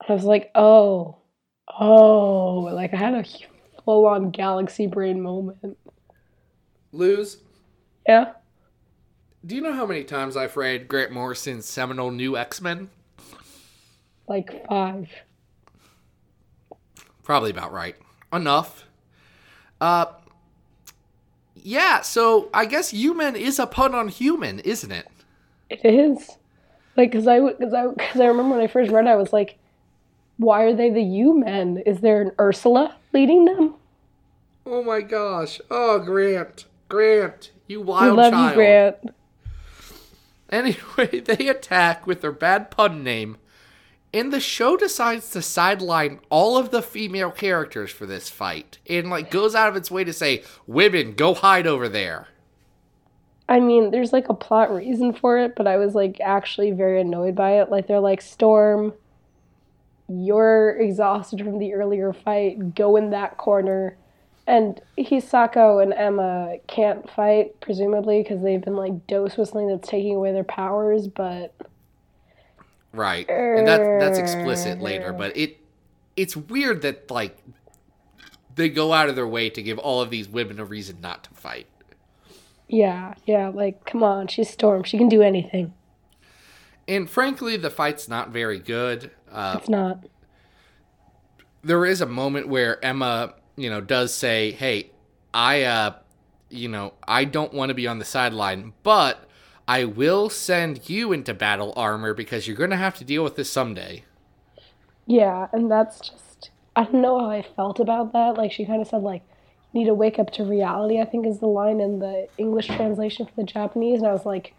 And 0.01 0.09
I 0.09 0.13
was 0.13 0.25
like, 0.25 0.51
oh, 0.55 1.17
oh, 1.79 2.69
like 2.71 2.93
I 2.93 2.97
had 2.97 3.13
a 3.13 3.25
full 3.83 4.05
on 4.05 4.31
galaxy 4.31 4.87
brain 4.87 5.21
moment. 5.21 5.77
Luz? 6.91 7.37
Yeah. 8.07 8.33
Do 9.45 9.55
you 9.55 9.61
know 9.61 9.73
how 9.73 9.85
many 9.85 10.03
times 10.03 10.37
I've 10.37 10.55
read 10.55 10.87
Grant 10.87 11.11
Morrison's 11.11 11.65
seminal 11.65 12.11
New 12.11 12.37
X-Men? 12.37 12.89
Like 14.27 14.65
five. 14.69 15.09
probably 17.23 17.51
about 17.51 17.73
right. 17.73 17.95
Enough. 18.33 18.85
Uh, 19.79 20.05
yeah. 21.55 22.01
So 22.01 22.49
I 22.53 22.65
guess 22.65 22.93
U-Men 22.93 23.35
is 23.35 23.59
a 23.59 23.67
pun 23.67 23.93
on 23.95 24.07
human, 24.07 24.59
isn't 24.59 24.91
it? 24.91 25.07
It 25.69 25.85
is. 25.85 26.29
Like, 26.95 27.11
cause 27.11 27.27
I, 27.27 27.39
cause 27.39 27.73
I, 27.73 27.85
cause 27.87 28.21
I 28.21 28.25
remember 28.25 28.55
when 28.55 28.63
I 28.63 28.67
first 28.67 28.91
read, 28.91 29.05
it, 29.05 29.09
I 29.09 29.15
was 29.15 29.33
like, 29.33 29.57
"Why 30.37 30.63
are 30.63 30.73
they 30.75 30.91
the 30.91 31.01
U 31.01 31.39
men? 31.39 31.81
Is 31.87 32.01
there 32.01 32.21
an 32.21 32.31
Ursula 32.39 32.95
leading 33.13 33.45
them?" 33.45 33.73
Oh 34.65 34.83
my 34.83 35.01
gosh! 35.01 35.59
Oh, 35.71 35.97
Grant, 35.97 36.65
Grant, 36.89 37.51
you 37.65 37.81
wild 37.81 38.11
We 38.11 38.17
love 38.21 38.33
child. 38.33 38.49
you, 38.51 38.55
Grant. 38.55 39.15
Anyway, 40.51 41.19
they 41.25 41.47
attack 41.47 42.05
with 42.05 42.21
their 42.21 42.31
bad 42.31 42.69
pun 42.69 43.03
name, 43.03 43.37
and 44.13 44.31
the 44.31 44.39
show 44.39 44.77
decides 44.77 45.29
to 45.31 45.41
sideline 45.41 46.19
all 46.29 46.57
of 46.57 46.71
the 46.71 46.81
female 46.81 47.31
characters 47.31 47.91
for 47.91 48.05
this 48.05 48.29
fight, 48.29 48.77
and 48.87 49.09
like 49.09 49.31
goes 49.31 49.55
out 49.55 49.69
of 49.69 49.75
its 49.75 49.89
way 49.89 50.03
to 50.03 50.13
say, 50.13 50.43
"Women, 50.67 51.13
go 51.13 51.33
hide 51.33 51.67
over 51.67 51.89
there." 51.89 52.27
I 53.49 53.59
mean, 53.59 53.91
there's 53.91 54.13
like 54.13 54.29
a 54.29 54.33
plot 54.33 54.73
reason 54.73 55.13
for 55.13 55.37
it, 55.37 55.55
but 55.55 55.67
I 55.67 55.77
was 55.77 55.95
like 55.95 56.19
actually 56.21 56.71
very 56.71 57.01
annoyed 57.01 57.35
by 57.35 57.59
it. 57.61 57.69
Like 57.69 57.87
they're 57.87 57.99
like, 57.99 58.21
Storm, 58.21 58.93
you're 60.07 60.77
exhausted 60.79 61.39
from 61.39 61.59
the 61.59 61.73
earlier 61.73 62.13
fight. 62.13 62.75
Go 62.75 62.95
in 62.95 63.09
that 63.11 63.37
corner. 63.37 63.97
And 64.45 64.81
Hisako 64.97 65.81
and 65.81 65.93
Emma 65.93 66.57
can't 66.67 67.09
fight, 67.09 67.59
presumably, 67.61 68.23
because 68.23 68.41
they've 68.41 68.63
been 68.63 68.75
like 68.75 69.07
dosed 69.07 69.37
with 69.37 69.49
something 69.49 69.69
that's 69.69 69.87
taking 69.87 70.15
away 70.15 70.31
their 70.33 70.43
powers. 70.43 71.07
But 71.07 71.53
Right, 72.93 73.27
and 73.29 73.67
that 73.67 73.79
that's 73.99 74.19
explicit 74.19 74.79
later, 74.79 75.11
but 75.13 75.35
it 75.35 75.57
it's 76.15 76.37
weird 76.37 76.83
that 76.83 77.09
like 77.09 77.37
they 78.55 78.69
go 78.69 78.93
out 78.93 79.09
of 79.09 79.15
their 79.15 79.27
way 79.27 79.49
to 79.49 79.63
give 79.63 79.79
all 79.79 79.99
of 80.01 80.11
these 80.11 80.29
women 80.29 80.59
a 80.59 80.65
reason 80.65 81.01
not 81.01 81.23
to 81.23 81.31
fight. 81.31 81.65
yeah, 82.67 83.15
yeah, 83.25 83.47
like 83.49 83.83
come 83.85 84.03
on, 84.03 84.27
she's 84.27 84.49
Storm. 84.49 84.83
She 84.83 84.97
can 84.99 85.09
do 85.09 85.21
anything. 85.23 85.73
And 86.87 87.09
frankly, 87.09 87.57
the 87.57 87.69
fight's 87.71 88.07
not 88.07 88.29
very 88.29 88.59
good. 88.59 89.09
Uh, 89.31 89.55
It's 89.59 89.69
not. 89.69 90.05
there 91.63 91.85
is 91.85 92.01
a 92.01 92.05
moment 92.05 92.47
where 92.47 92.83
Emma, 92.85 93.33
you 93.55 93.69
know, 93.71 93.81
does 93.81 94.13
say, 94.13 94.51
"Hey, 94.51 94.91
I, 95.33 95.63
uh, 95.63 95.93
you 96.49 96.67
know, 96.69 96.93
I 97.07 97.25
don't 97.25 97.53
want 97.53 97.69
to 97.69 97.73
be 97.73 97.87
on 97.87 97.97
the 97.97 98.05
sideline, 98.05 98.73
but 98.83 99.27
I 99.67 99.85
will 99.85 100.29
send 100.29 100.89
you 100.89 101.11
into 101.13 101.33
battle 101.33 101.73
armor 101.75 102.13
because 102.13 102.47
you're 102.47 102.57
going 102.57 102.69
to 102.71 102.75
have 102.77 102.95
to 102.97 103.05
deal 103.05 103.23
with 103.23 103.35
this 103.35 103.51
someday." 103.51 104.03
Yeah, 105.05 105.47
and 105.51 105.69
that's 105.69 105.99
just 105.99 106.51
I 106.75 106.83
don't 106.85 107.01
know 107.01 107.19
how 107.19 107.29
I 107.29 107.41
felt 107.41 107.79
about 107.79 108.13
that. 108.13 108.35
Like 108.37 108.51
she 108.51 108.65
kind 108.65 108.81
of 108.81 108.87
said 108.87 109.01
like 109.03 109.23
need 109.73 109.85
to 109.85 109.93
wake 109.93 110.19
up 110.19 110.31
to 110.31 110.43
reality, 110.45 110.99
I 111.01 111.05
think 111.05 111.25
is 111.25 111.39
the 111.39 111.47
line 111.47 111.79
in 111.79 111.99
the 111.99 112.27
English 112.37 112.67
translation 112.67 113.25
for 113.25 113.33
the 113.35 113.43
Japanese, 113.43 113.99
and 113.99 114.07
I 114.07 114.13
was 114.13 114.25
like 114.25 114.53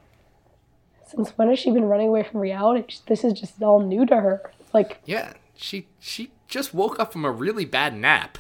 since 1.07 1.31
when 1.37 1.49
has 1.49 1.59
she 1.59 1.71
been 1.71 1.85
running 1.85 2.09
away 2.09 2.23
from 2.23 2.41
reality? 2.41 2.97
This 3.07 3.25
is 3.25 3.33
just 3.35 3.63
all 3.63 3.81
new 3.81 4.07
to 4.07 4.17
her. 4.17 4.43
Like 4.73 5.01
Yeah, 5.05 5.35
she 5.55 5.89
she 5.99 6.33
just 6.49 6.75
woke 6.75 6.99
up 7.01 7.13
from 7.13 7.25
a 7.25 7.31
really 7.31 7.65
bad 7.65 7.95
nap. 7.97 8.39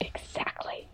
exactly. 0.00 0.88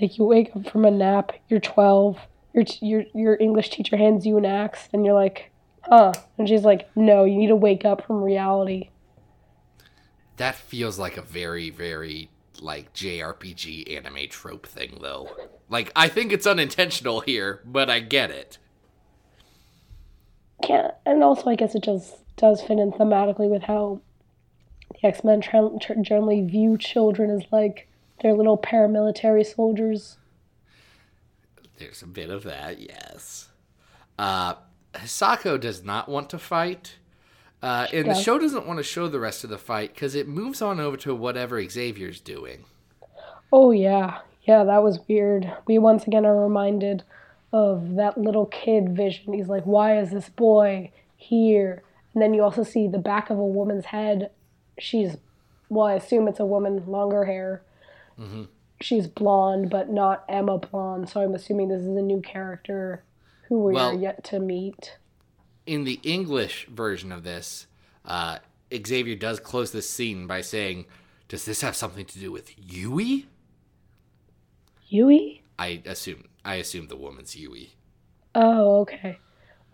Like 0.00 0.16
you 0.18 0.24
wake 0.24 0.54
up 0.54 0.70
from 0.70 0.84
a 0.84 0.90
nap, 0.90 1.32
you're 1.48 1.60
12, 1.60 2.18
your 2.52 2.64
your 2.80 3.04
your 3.14 3.36
English 3.40 3.70
teacher 3.70 3.96
hands 3.96 4.26
you 4.26 4.36
an 4.36 4.44
axe 4.44 4.88
and 4.92 5.04
you're 5.04 5.14
like, 5.14 5.50
"Huh." 5.82 6.12
And 6.36 6.48
she's 6.48 6.64
like, 6.64 6.88
"No, 6.96 7.24
you 7.24 7.36
need 7.36 7.48
to 7.48 7.56
wake 7.56 7.84
up 7.84 8.06
from 8.06 8.22
reality." 8.22 8.90
That 10.36 10.54
feels 10.54 10.98
like 10.98 11.16
a 11.16 11.22
very 11.22 11.70
very 11.70 12.30
like 12.60 12.92
JRPG 12.92 13.96
anime 13.96 14.28
trope 14.28 14.66
thing 14.66 14.98
though. 15.00 15.28
Like 15.68 15.92
I 15.94 16.08
think 16.08 16.32
it's 16.32 16.46
unintentional 16.46 17.20
here, 17.20 17.60
but 17.64 17.90
I 17.90 18.00
get 18.00 18.30
it. 18.30 18.58
Yeah, 20.68 20.92
and 21.06 21.22
also 21.22 21.50
I 21.50 21.54
guess 21.54 21.74
it 21.74 21.82
just 21.82 22.16
does 22.36 22.62
fit 22.62 22.78
in 22.78 22.92
thematically 22.92 23.48
with 23.48 23.62
how 23.62 24.00
the 24.90 25.08
X 25.08 25.24
Men 25.24 25.40
tra- 25.40 25.70
tra- 25.80 26.00
generally 26.02 26.42
view 26.42 26.76
children 26.78 27.30
as 27.30 27.44
like 27.52 27.88
their 28.22 28.34
little 28.34 28.58
paramilitary 28.58 29.46
soldiers. 29.46 30.17
There's 31.78 32.02
a 32.02 32.06
bit 32.06 32.30
of 32.30 32.42
that, 32.44 32.80
yes. 32.80 33.48
Uh, 34.18 34.54
Hisako 34.94 35.60
does 35.60 35.84
not 35.84 36.08
want 36.08 36.30
to 36.30 36.38
fight. 36.38 36.96
Uh, 37.62 37.86
and 37.92 38.08
the 38.08 38.14
show 38.14 38.38
doesn't 38.38 38.66
want 38.66 38.78
to 38.78 38.84
show 38.84 39.08
the 39.08 39.18
rest 39.18 39.42
of 39.42 39.50
the 39.50 39.58
fight 39.58 39.92
because 39.94 40.14
it 40.14 40.28
moves 40.28 40.62
on 40.62 40.78
over 40.78 40.96
to 40.96 41.14
whatever 41.14 41.62
Xavier's 41.68 42.20
doing. 42.20 42.64
Oh 43.52 43.72
yeah, 43.72 44.18
yeah, 44.42 44.62
that 44.62 44.82
was 44.82 45.00
weird. 45.08 45.52
We 45.66 45.78
once 45.78 46.06
again 46.06 46.24
are 46.24 46.40
reminded 46.40 47.02
of 47.52 47.96
that 47.96 48.16
little 48.16 48.46
kid 48.46 48.94
vision. 48.96 49.32
He's 49.32 49.48
like, 49.48 49.64
"Why 49.64 49.98
is 49.98 50.10
this 50.10 50.28
boy 50.28 50.92
here?" 51.16 51.82
And 52.14 52.22
then 52.22 52.32
you 52.32 52.42
also 52.42 52.62
see 52.62 52.86
the 52.86 52.98
back 52.98 53.28
of 53.30 53.38
a 53.38 53.44
woman's 53.44 53.86
head. 53.86 54.30
She's, 54.78 55.16
well, 55.68 55.86
I 55.86 55.94
assume 55.94 56.28
it's 56.28 56.40
a 56.40 56.46
woman, 56.46 56.84
longer 56.86 57.24
hair. 57.24 57.62
She's 58.80 59.06
blonde, 59.06 59.70
but 59.70 59.90
not 59.90 60.24
Emma 60.28 60.58
blonde. 60.58 61.08
So 61.08 61.20
I'm 61.20 61.34
assuming 61.34 61.68
this 61.68 61.82
is 61.82 61.96
a 61.96 62.02
new 62.02 62.20
character 62.20 63.02
who 63.48 63.64
we 63.64 63.74
Well- 63.74 63.90
are 63.90 63.98
yet 63.98 64.24
to 64.24 64.38
meet. 64.38 64.96
In 65.66 65.84
the 65.84 66.00
English 66.02 66.66
version 66.66 67.12
of 67.12 67.24
this, 67.24 67.66
uh, 68.04 68.38
Xavier 68.74 69.16
does 69.16 69.40
close 69.40 69.72
this 69.72 69.88
scene 69.88 70.26
by 70.26 70.40
saying, 70.40 70.86
Does 71.28 71.44
this 71.44 71.60
have 71.60 71.76
something 71.76 72.06
to 72.06 72.18
do 72.18 72.32
with 72.32 72.54
Yui? 72.58 73.26
Yui? 74.88 75.42
I 75.58 75.82
assume 75.84 76.24
I 76.44 76.54
assume 76.54 76.88
the 76.88 76.96
woman's 76.96 77.36
Yui. 77.36 77.74
Oh, 78.34 78.80
okay. 78.80 79.18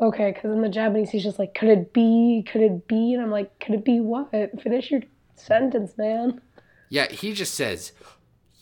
Okay, 0.00 0.32
because 0.32 0.50
in 0.50 0.62
the 0.62 0.68
Japanese, 0.68 1.11
he's 1.11 1.23
just 1.23 1.38
like, 1.38 1.54
could 1.54 1.68
it 1.68 1.92
be? 1.92 2.44
Could 2.50 2.62
it 2.62 2.88
be? 2.88 3.14
And 3.14 3.23
I'm 3.23 3.30
like, 3.30 3.61
could 3.61 3.76
it 3.76 3.84
be 3.84 4.00
what? 4.00 4.30
Finish 4.61 4.90
your 4.90 5.02
sentence, 5.37 5.96
man. 5.96 6.40
Yeah, 6.88 7.06
he 7.06 7.32
just 7.32 7.54
says 7.54 7.92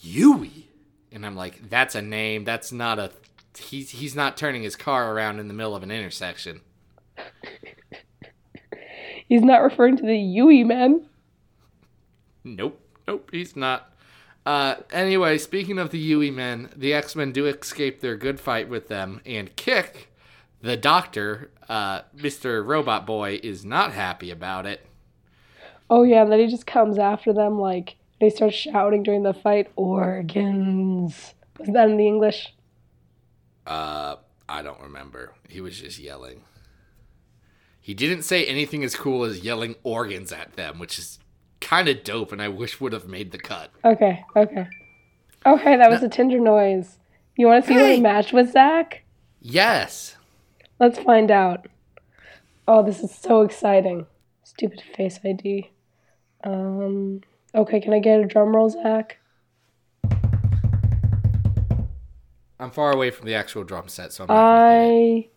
Yui, 0.02 0.68
and 1.11 1.25
I'm 1.25 1.37
like, 1.37 1.71
that's 1.71 1.94
a 1.94 2.02
name. 2.02 2.44
That's 2.44 2.73
not 2.73 2.99
a. 2.99 3.11
He's 3.56 3.90
he's 3.90 4.14
not 4.14 4.37
turning 4.37 4.62
his 4.62 4.76
car 4.76 5.14
around 5.14 5.38
in 5.38 5.49
the 5.49 5.54
middle 5.54 5.75
of 5.75 5.82
an 5.82 5.90
intersection. 5.90 6.61
He's 9.32 9.42
not 9.42 9.62
referring 9.62 9.97
to 9.97 10.02
the 10.04 10.18
Yui 10.18 10.62
men. 10.62 11.09
Nope, 12.44 12.78
nope, 13.09 13.30
he's 13.32 13.56
not. 13.56 13.90
Uh, 14.44 14.75
anyway, 14.90 15.38
speaking 15.38 15.78
of 15.78 15.88
the 15.88 15.99
Yui 15.99 16.30
men, 16.30 16.68
the 16.76 16.92
X 16.92 17.16
Men 17.16 17.32
do 17.32 17.47
escape 17.47 18.00
their 18.00 18.16
good 18.16 18.38
fight 18.38 18.68
with 18.68 18.88
them 18.88 19.23
and 19.25 19.56
kick. 19.56 20.12
The 20.61 20.76
Doctor, 20.76 21.50
uh, 21.66 22.02
Mr. 22.14 22.62
Robot 22.62 23.06
Boy, 23.06 23.40
is 23.42 23.64
not 23.64 23.92
happy 23.92 24.30
about 24.30 24.66
it. 24.66 24.85
Oh, 25.88 26.02
yeah, 26.02 26.23
and 26.25 26.30
then 26.30 26.40
he 26.40 26.47
just 26.47 26.66
comes 26.66 26.99
after 26.99 27.32
them, 27.32 27.59
like, 27.59 27.97
they 28.23 28.31
start 28.31 28.55
shouting 28.55 29.02
during 29.02 29.25
the 29.25 29.35
fight, 29.35 29.69
organs. 29.75 31.35
Was 31.59 31.69
that 31.71 31.91
in 31.91 31.97
the 31.97 32.07
English? 32.07 32.55
Uh, 33.67 34.14
I 34.49 34.62
don't 34.62 34.81
remember. 34.81 35.33
He 35.49 35.61
was 35.61 35.81
just 35.81 35.99
yelling. 35.99 36.43
He 37.81 37.95
didn't 37.95 38.23
say 38.23 38.45
anything 38.45 38.85
as 38.85 38.95
cool 38.95 39.25
as 39.25 39.41
yelling 39.41 39.75
organs 39.83 40.31
at 40.31 40.52
them, 40.55 40.79
which 40.79 41.00
is 41.00 41.19
kind 41.61 41.88
of 41.88 42.05
dope, 42.05 42.31
and 42.31 42.41
I 42.41 42.47
wish 42.47 42.81
would 42.81 42.93
have 42.93 43.09
made 43.09 43.33
the 43.33 43.38
cut. 43.38 43.73
Okay, 43.85 44.25
okay. 44.37 44.69
Okay, 45.45 45.76
that 45.76 45.91
was 45.91 46.05
a 46.05 46.09
Tinder 46.09 46.38
noise. 46.38 46.99
You 47.37 47.49
want 47.49 47.64
to 47.64 47.69
see 47.69 47.75
what 47.75 47.87
Hey! 47.87 47.97
he 47.97 48.00
matched 48.00 48.33
with, 48.33 48.52
Zach? 48.52 49.02
Yes. 49.41 50.14
Let's 50.79 51.00
find 51.00 51.33
out. 51.33 51.67
Oh, 52.69 52.85
this 52.85 53.00
is 53.00 53.12
so 53.12 53.43
exciting. 53.43 54.07
Stupid 54.45 54.81
face 54.97 55.19
ID. 55.25 55.73
Um, 56.45 57.23
okay, 57.54 57.80
can 57.80 57.92
I 57.92 57.99
get 57.99 58.21
a 58.21 58.25
drum 58.25 58.54
roll, 58.54 58.71
Zach? 58.71 59.18
I'm 62.59 62.71
far 62.71 62.92
away 62.92 63.11
from 63.11 63.26
the 63.26 63.35
actual 63.35 63.64
drum 63.64 63.88
set, 63.88 64.12
so 64.12 64.25
I'm 64.25 64.28
not 64.28 64.35
gonna 64.35 64.78
hit 64.78 65.18
it. 65.18 65.25
I 65.25 65.28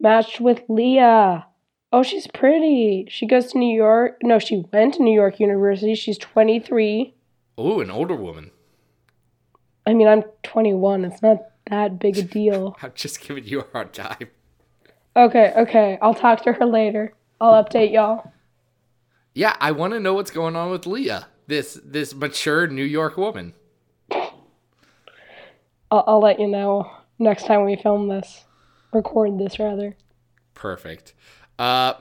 matched 0.00 0.40
with 0.40 0.62
Leah. 0.68 1.46
Oh, 1.92 2.02
she's 2.02 2.26
pretty. 2.26 3.06
She 3.08 3.26
goes 3.26 3.52
to 3.52 3.58
New 3.58 3.74
York. 3.74 4.18
No, 4.22 4.38
she 4.38 4.64
went 4.72 4.94
to 4.94 5.02
New 5.02 5.14
York 5.14 5.38
University. 5.38 5.94
She's 5.94 6.18
23. 6.18 7.14
Ooh, 7.60 7.80
an 7.80 7.90
older 7.90 8.16
woman. 8.16 8.50
I 9.86 9.94
mean, 9.94 10.08
I'm 10.08 10.24
21. 10.42 11.04
It's 11.04 11.22
not 11.22 11.38
that 11.70 12.00
big 12.00 12.18
a 12.18 12.22
deal. 12.38 12.76
I'm 12.82 12.92
just 12.94 13.20
giving 13.20 13.44
you 13.44 13.60
a 13.60 13.66
hard 13.72 13.92
time. 13.92 14.28
Okay, 15.14 15.52
okay. 15.56 15.98
I'll 16.02 16.14
talk 16.14 16.42
to 16.42 16.52
her 16.52 16.66
later. 16.66 17.14
I'll 17.40 17.62
update 17.64 17.92
y'all. 17.92 18.32
Yeah, 19.34 19.56
I 19.60 19.70
want 19.70 19.92
to 19.92 20.00
know 20.00 20.14
what's 20.14 20.30
going 20.30 20.56
on 20.56 20.70
with 20.70 20.86
Leah, 20.86 21.28
this 21.46 21.78
this 21.84 22.14
mature 22.14 22.66
New 22.66 22.84
York 22.84 23.16
woman. 23.16 23.54
I'll, 25.90 26.04
I'll 26.06 26.20
let 26.20 26.40
you 26.40 26.48
know 26.48 26.90
next 27.18 27.46
time 27.46 27.64
we 27.64 27.76
film 27.76 28.08
this. 28.08 28.44
Record 28.92 29.38
this, 29.38 29.58
rather. 29.58 29.96
Perfect. 30.54 31.14
Uh, 31.58 31.94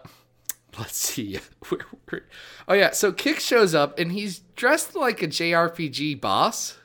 let's 0.78 0.98
see. 0.98 1.40
oh 2.68 2.74
yeah, 2.74 2.92
so 2.92 3.12
Kick 3.12 3.40
shows 3.40 3.76
up 3.76 4.00
and 4.00 4.12
he's 4.12 4.40
dressed 4.56 4.96
like 4.96 5.22
a 5.22 5.28
JRPG 5.28 6.20
boss. 6.20 6.78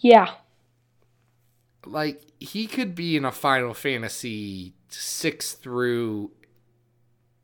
Yeah. 0.00 0.30
Like 1.84 2.22
he 2.38 2.66
could 2.66 2.94
be 2.94 3.16
in 3.16 3.24
a 3.24 3.32
Final 3.32 3.74
Fantasy 3.74 4.74
6 4.88 5.52
through 5.54 6.32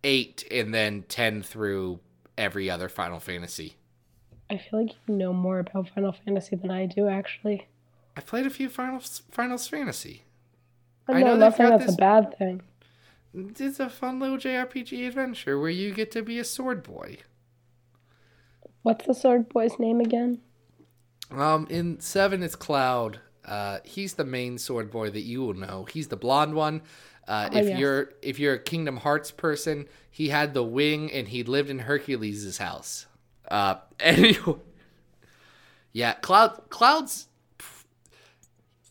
8 0.04 0.46
and 0.50 0.74
then 0.74 1.04
10 1.08 1.42
through 1.42 2.00
every 2.36 2.70
other 2.70 2.88
Final 2.88 3.20
Fantasy. 3.20 3.76
I 4.50 4.58
feel 4.58 4.82
like 4.82 4.94
you 5.06 5.14
know 5.14 5.32
more 5.32 5.58
about 5.60 5.88
Final 5.88 6.12
Fantasy 6.12 6.56
than 6.56 6.70
I 6.70 6.86
do, 6.86 7.08
actually. 7.08 7.68
I 8.16 8.20
played 8.20 8.46
a 8.46 8.50
few 8.50 8.68
Final 8.68 9.00
Finals 9.30 9.66
Fantasy. 9.68 10.22
I 11.08 11.12
know, 11.12 11.18
I 11.18 11.22
know 11.22 11.36
nothing 11.36 11.68
that's 11.68 11.86
this, 11.86 11.94
a 11.94 11.98
bad 11.98 12.36
thing. 12.38 12.62
It's 13.34 13.80
a 13.80 13.88
fun 13.88 14.20
little 14.20 14.36
JRPG 14.36 15.06
adventure 15.06 15.58
where 15.58 15.70
you 15.70 15.92
get 15.92 16.10
to 16.12 16.22
be 16.22 16.38
a 16.38 16.44
sword 16.44 16.82
boy. 16.82 17.18
What's 18.82 19.06
the 19.06 19.14
sword 19.14 19.48
boy's 19.48 19.78
name 19.78 20.00
again? 20.00 20.40
Um, 21.30 21.66
in 21.70 22.00
seven, 22.00 22.42
it's 22.42 22.56
Cloud. 22.56 23.20
Uh, 23.44 23.78
he's 23.84 24.14
the 24.14 24.24
main 24.24 24.58
sword 24.58 24.90
boy 24.90 25.10
that 25.10 25.22
you 25.22 25.42
will 25.42 25.54
know. 25.54 25.84
He's 25.90 26.08
the 26.08 26.16
blonde 26.16 26.54
one. 26.54 26.82
Uh, 27.26 27.48
oh, 27.52 27.56
if 27.56 27.68
yes. 27.68 27.78
you're 27.78 28.10
if 28.22 28.38
you're 28.38 28.54
a 28.54 28.58
Kingdom 28.58 28.98
Hearts 28.98 29.30
person, 29.30 29.86
he 30.10 30.28
had 30.28 30.54
the 30.54 30.64
wing 30.64 31.10
and 31.12 31.28
he 31.28 31.42
lived 31.42 31.70
in 31.70 31.80
Hercules' 31.80 32.58
house. 32.58 33.06
Uh, 33.48 33.76
anyway, 34.00 34.56
yeah, 35.92 36.14
Cloud 36.14 36.62
Cloud's 36.68 37.28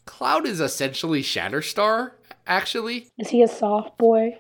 Cloud 0.06 0.46
is 0.46 0.60
essentially 0.60 1.22
Shatterstar. 1.22 2.12
Actually, 2.48 3.10
is 3.18 3.30
he 3.30 3.42
a 3.42 3.48
soft 3.48 3.98
boy? 3.98 4.40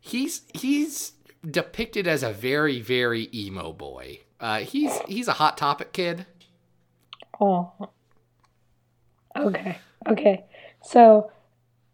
He's 0.00 0.42
he's 0.54 1.12
depicted 1.48 2.06
as 2.06 2.22
a 2.22 2.32
very 2.32 2.80
very 2.80 3.28
emo 3.34 3.72
boy. 3.72 4.20
Uh, 4.40 4.60
he's 4.60 4.98
he's 5.08 5.28
a 5.28 5.34
hot 5.34 5.56
topic 5.56 5.92
kid. 5.92 6.26
Oh. 7.40 7.72
Okay. 9.36 9.78
Okay. 10.08 10.44
So, 10.82 11.30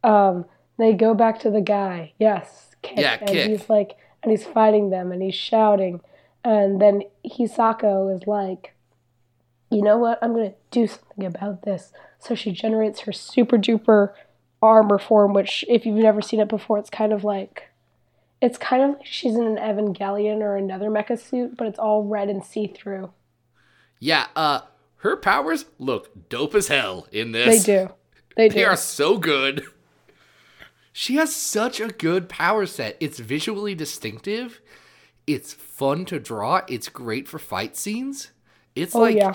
um, 0.03 0.45
they 0.79 0.93
go 0.93 1.15
back 1.15 1.41
to 1.41 1.51
the 1.51 1.61
guy. 1.61 2.13
Yes, 2.19 2.75
Kick. 2.83 2.99
Yeah, 2.99 3.19
and 3.21 3.29
Kick. 3.29 3.49
he's 3.51 3.69
like, 3.69 3.97
and 4.23 4.31
he's 4.31 4.45
fighting 4.45 4.91
them, 4.91 5.13
and 5.13 5.23
he's 5.23 5.35
shouting, 5.35 6.01
and 6.45 6.81
then 6.81 7.03
Hisako 7.27 8.15
is 8.15 8.27
like, 8.27 8.75
you 9.71 9.83
know 9.83 9.99
what? 9.99 10.19
I'm 10.23 10.33
gonna 10.35 10.55
do 10.71 10.87
something 10.87 11.25
about 11.27 11.63
this. 11.63 11.93
So 12.19 12.35
she 12.35 12.53
generates 12.53 13.01
her 13.01 13.13
super 13.13 13.59
duper 13.59 14.13
armor 14.63 14.99
form, 14.99 15.35
which 15.35 15.65
if 15.69 15.85
you've 15.87 15.97
never 15.97 16.23
seen 16.23 16.41
it 16.41 16.49
before, 16.49 16.79
it's 16.79 16.91
kind 16.91 17.13
of 17.13 17.23
like 17.25 17.65
it's 18.41 18.59
kind 18.59 18.83
of 18.83 18.91
like 18.99 19.07
she's 19.07 19.35
in 19.35 19.45
an 19.45 19.57
Evangelion 19.57 20.41
or 20.41 20.57
another 20.57 20.91
mecha 20.91 21.19
suit, 21.19 21.57
but 21.57 21.67
it's 21.67 21.79
all 21.79 22.05
red 22.05 22.29
and 22.29 22.45
see 22.45 22.67
through. 22.67 23.11
Yeah, 24.01 24.27
uh 24.37 24.61
her 25.03 25.17
powers 25.17 25.67
look 25.79 26.29
dope 26.29 26.55
as 26.55 26.69
hell 26.69 27.07
in 27.13 27.33
this. 27.33 27.65
They 27.65 27.73
do. 27.87 27.91
They 28.37 28.49
do. 28.49 28.55
They 28.55 28.65
are 28.65 28.77
so 28.77 29.19
good. 29.19 29.65
She 30.93 31.17
has 31.17 31.35
such 31.35 31.81
a 31.81 31.89
good 31.89 32.29
power 32.29 32.67
set. 32.67 32.97
It's 33.01 33.19
visually 33.19 33.75
distinctive. 33.75 34.61
It's 35.27 35.53
fun 35.53 36.05
to 36.07 36.19
draw. 36.19 36.63
It's 36.69 36.89
great 36.89 37.29
for 37.29 37.39
fight 37.39 37.77
scenes. 37.77 38.33
It's 38.75 38.95
oh, 38.95 39.01
like 39.01 39.17
yeah. 39.17 39.35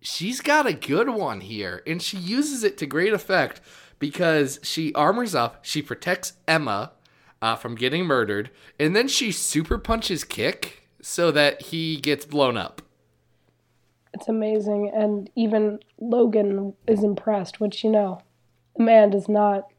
she's 0.00 0.40
got 0.40 0.66
a 0.66 0.72
good 0.72 1.08
one 1.10 1.40
here, 1.40 1.82
and 1.86 2.02
she 2.02 2.16
uses 2.16 2.64
it 2.64 2.78
to 2.78 2.86
great 2.86 3.12
effect 3.12 3.60
because 3.98 4.58
she 4.62 4.92
armors 4.94 5.34
up, 5.34 5.64
she 5.64 5.82
protects 5.82 6.32
Emma 6.48 6.92
uh, 7.40 7.54
from 7.54 7.74
getting 7.74 8.04
murdered, 8.04 8.50
and 8.78 8.96
then 8.96 9.06
she 9.06 9.30
super 9.30 9.78
punches 9.78 10.24
Kick 10.24 10.88
so 11.00 11.30
that 11.30 11.62
he 11.62 11.96
gets 11.96 12.24
blown 12.24 12.56
up. 12.56 12.82
It's 14.12 14.28
amazing, 14.28 14.90
and 14.94 15.30
even 15.36 15.78
Logan 15.98 16.74
is 16.86 17.04
impressed, 17.04 17.60
which 17.60 17.84
you 17.84 17.90
know, 17.90 18.20
the 18.76 18.82
man 18.82 19.10
does 19.10 19.28
not 19.28 19.69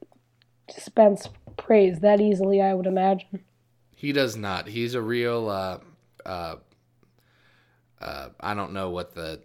dispense 0.73 1.29
praise 1.57 1.99
that 1.99 2.19
easily. 2.21 2.62
I 2.62 2.73
would 2.73 2.88
imagine. 2.88 3.41
He 3.95 4.12
does 4.12 4.36
not. 4.36 4.67
He's 4.67 4.95
a 4.95 5.01
real. 5.01 5.49
Uh, 5.49 5.77
uh, 6.25 6.55
uh, 7.99 8.29
I 8.39 8.53
don't 8.53 8.73
know 8.73 8.89
what 8.89 9.13
the 9.13 9.41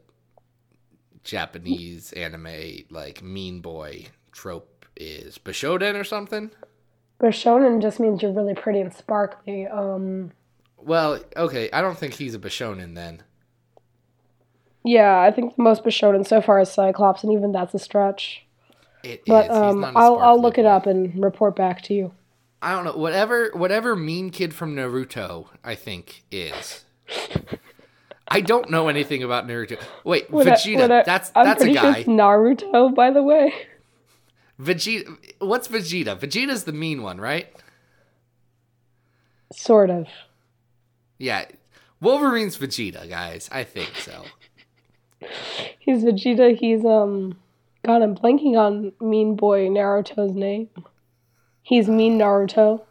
Japanese 1.26 2.12
anime 2.12 2.84
like 2.90 3.22
mean 3.22 3.60
boy 3.60 4.06
trope 4.32 4.86
is. 4.96 5.38
Bishonen 5.38 5.98
or 5.98 6.04
something? 6.04 6.50
Bishonen 7.20 7.82
just 7.82 8.00
means 8.00 8.22
you're 8.22 8.32
really 8.32 8.54
pretty 8.54 8.80
and 8.80 8.94
sparkly. 8.94 9.66
Um 9.66 10.32
Well, 10.78 11.20
okay, 11.36 11.68
I 11.72 11.80
don't 11.82 11.98
think 11.98 12.14
he's 12.14 12.34
a 12.34 12.38
Bishonen 12.38 12.94
then. 12.94 13.22
Yeah, 14.84 15.20
I 15.20 15.32
think 15.32 15.56
the 15.56 15.62
most 15.62 15.82
Bishonen 15.82 16.26
so 16.26 16.40
far 16.40 16.60
is 16.60 16.70
Cyclops, 16.70 17.24
and 17.24 17.32
even 17.32 17.50
that's 17.50 17.74
a 17.74 17.78
stretch. 17.78 18.45
It 19.06 19.22
but 19.26 19.50
um, 19.50 19.84
I'll 19.84 20.18
I'll 20.18 20.40
look 20.40 20.58
it 20.58 20.66
up 20.66 20.86
and 20.86 21.22
report 21.22 21.54
back 21.54 21.82
to 21.82 21.94
you. 21.94 22.12
I 22.60 22.72
don't 22.72 22.84
know 22.84 22.96
whatever 22.96 23.50
whatever 23.52 23.94
mean 23.94 24.30
kid 24.30 24.54
from 24.54 24.74
Naruto 24.74 25.48
I 25.62 25.74
think 25.74 26.24
is. 26.30 26.84
I 28.28 28.40
don't 28.40 28.70
know 28.70 28.88
anything 28.88 29.22
about 29.22 29.46
Naruto. 29.46 29.80
Wait, 30.02 30.30
Vegeta. 30.30 30.90
I, 30.90 31.02
that's 31.04 31.30
I'm 31.34 31.44
that's 31.44 31.62
a 31.62 31.72
guy. 31.72 32.02
Sure 32.02 32.12
Naruto, 32.12 32.94
by 32.94 33.10
the 33.10 33.22
way. 33.22 33.54
Vegeta. 34.60 35.16
What's 35.38 35.68
Vegeta? 35.68 36.18
Vegeta's 36.18 36.64
the 36.64 36.72
mean 36.72 37.02
one, 37.02 37.20
right? 37.20 37.48
Sort 39.52 39.90
of. 39.90 40.08
Yeah, 41.18 41.44
Wolverine's 42.00 42.56
Vegeta, 42.58 43.08
guys. 43.08 43.48
I 43.52 43.62
think 43.62 43.94
so. 43.96 44.24
He's 45.78 46.02
Vegeta. 46.02 46.56
He's 46.56 46.84
um. 46.84 47.38
God, 47.86 48.02
I'm 48.02 48.16
blanking 48.16 48.58
on 48.58 48.92
Mean 49.00 49.36
Boy 49.36 49.68
Naruto's 49.68 50.34
name. 50.34 50.68
He's 51.62 51.88
Mean 51.88 52.18
Naruto. 52.18 52.82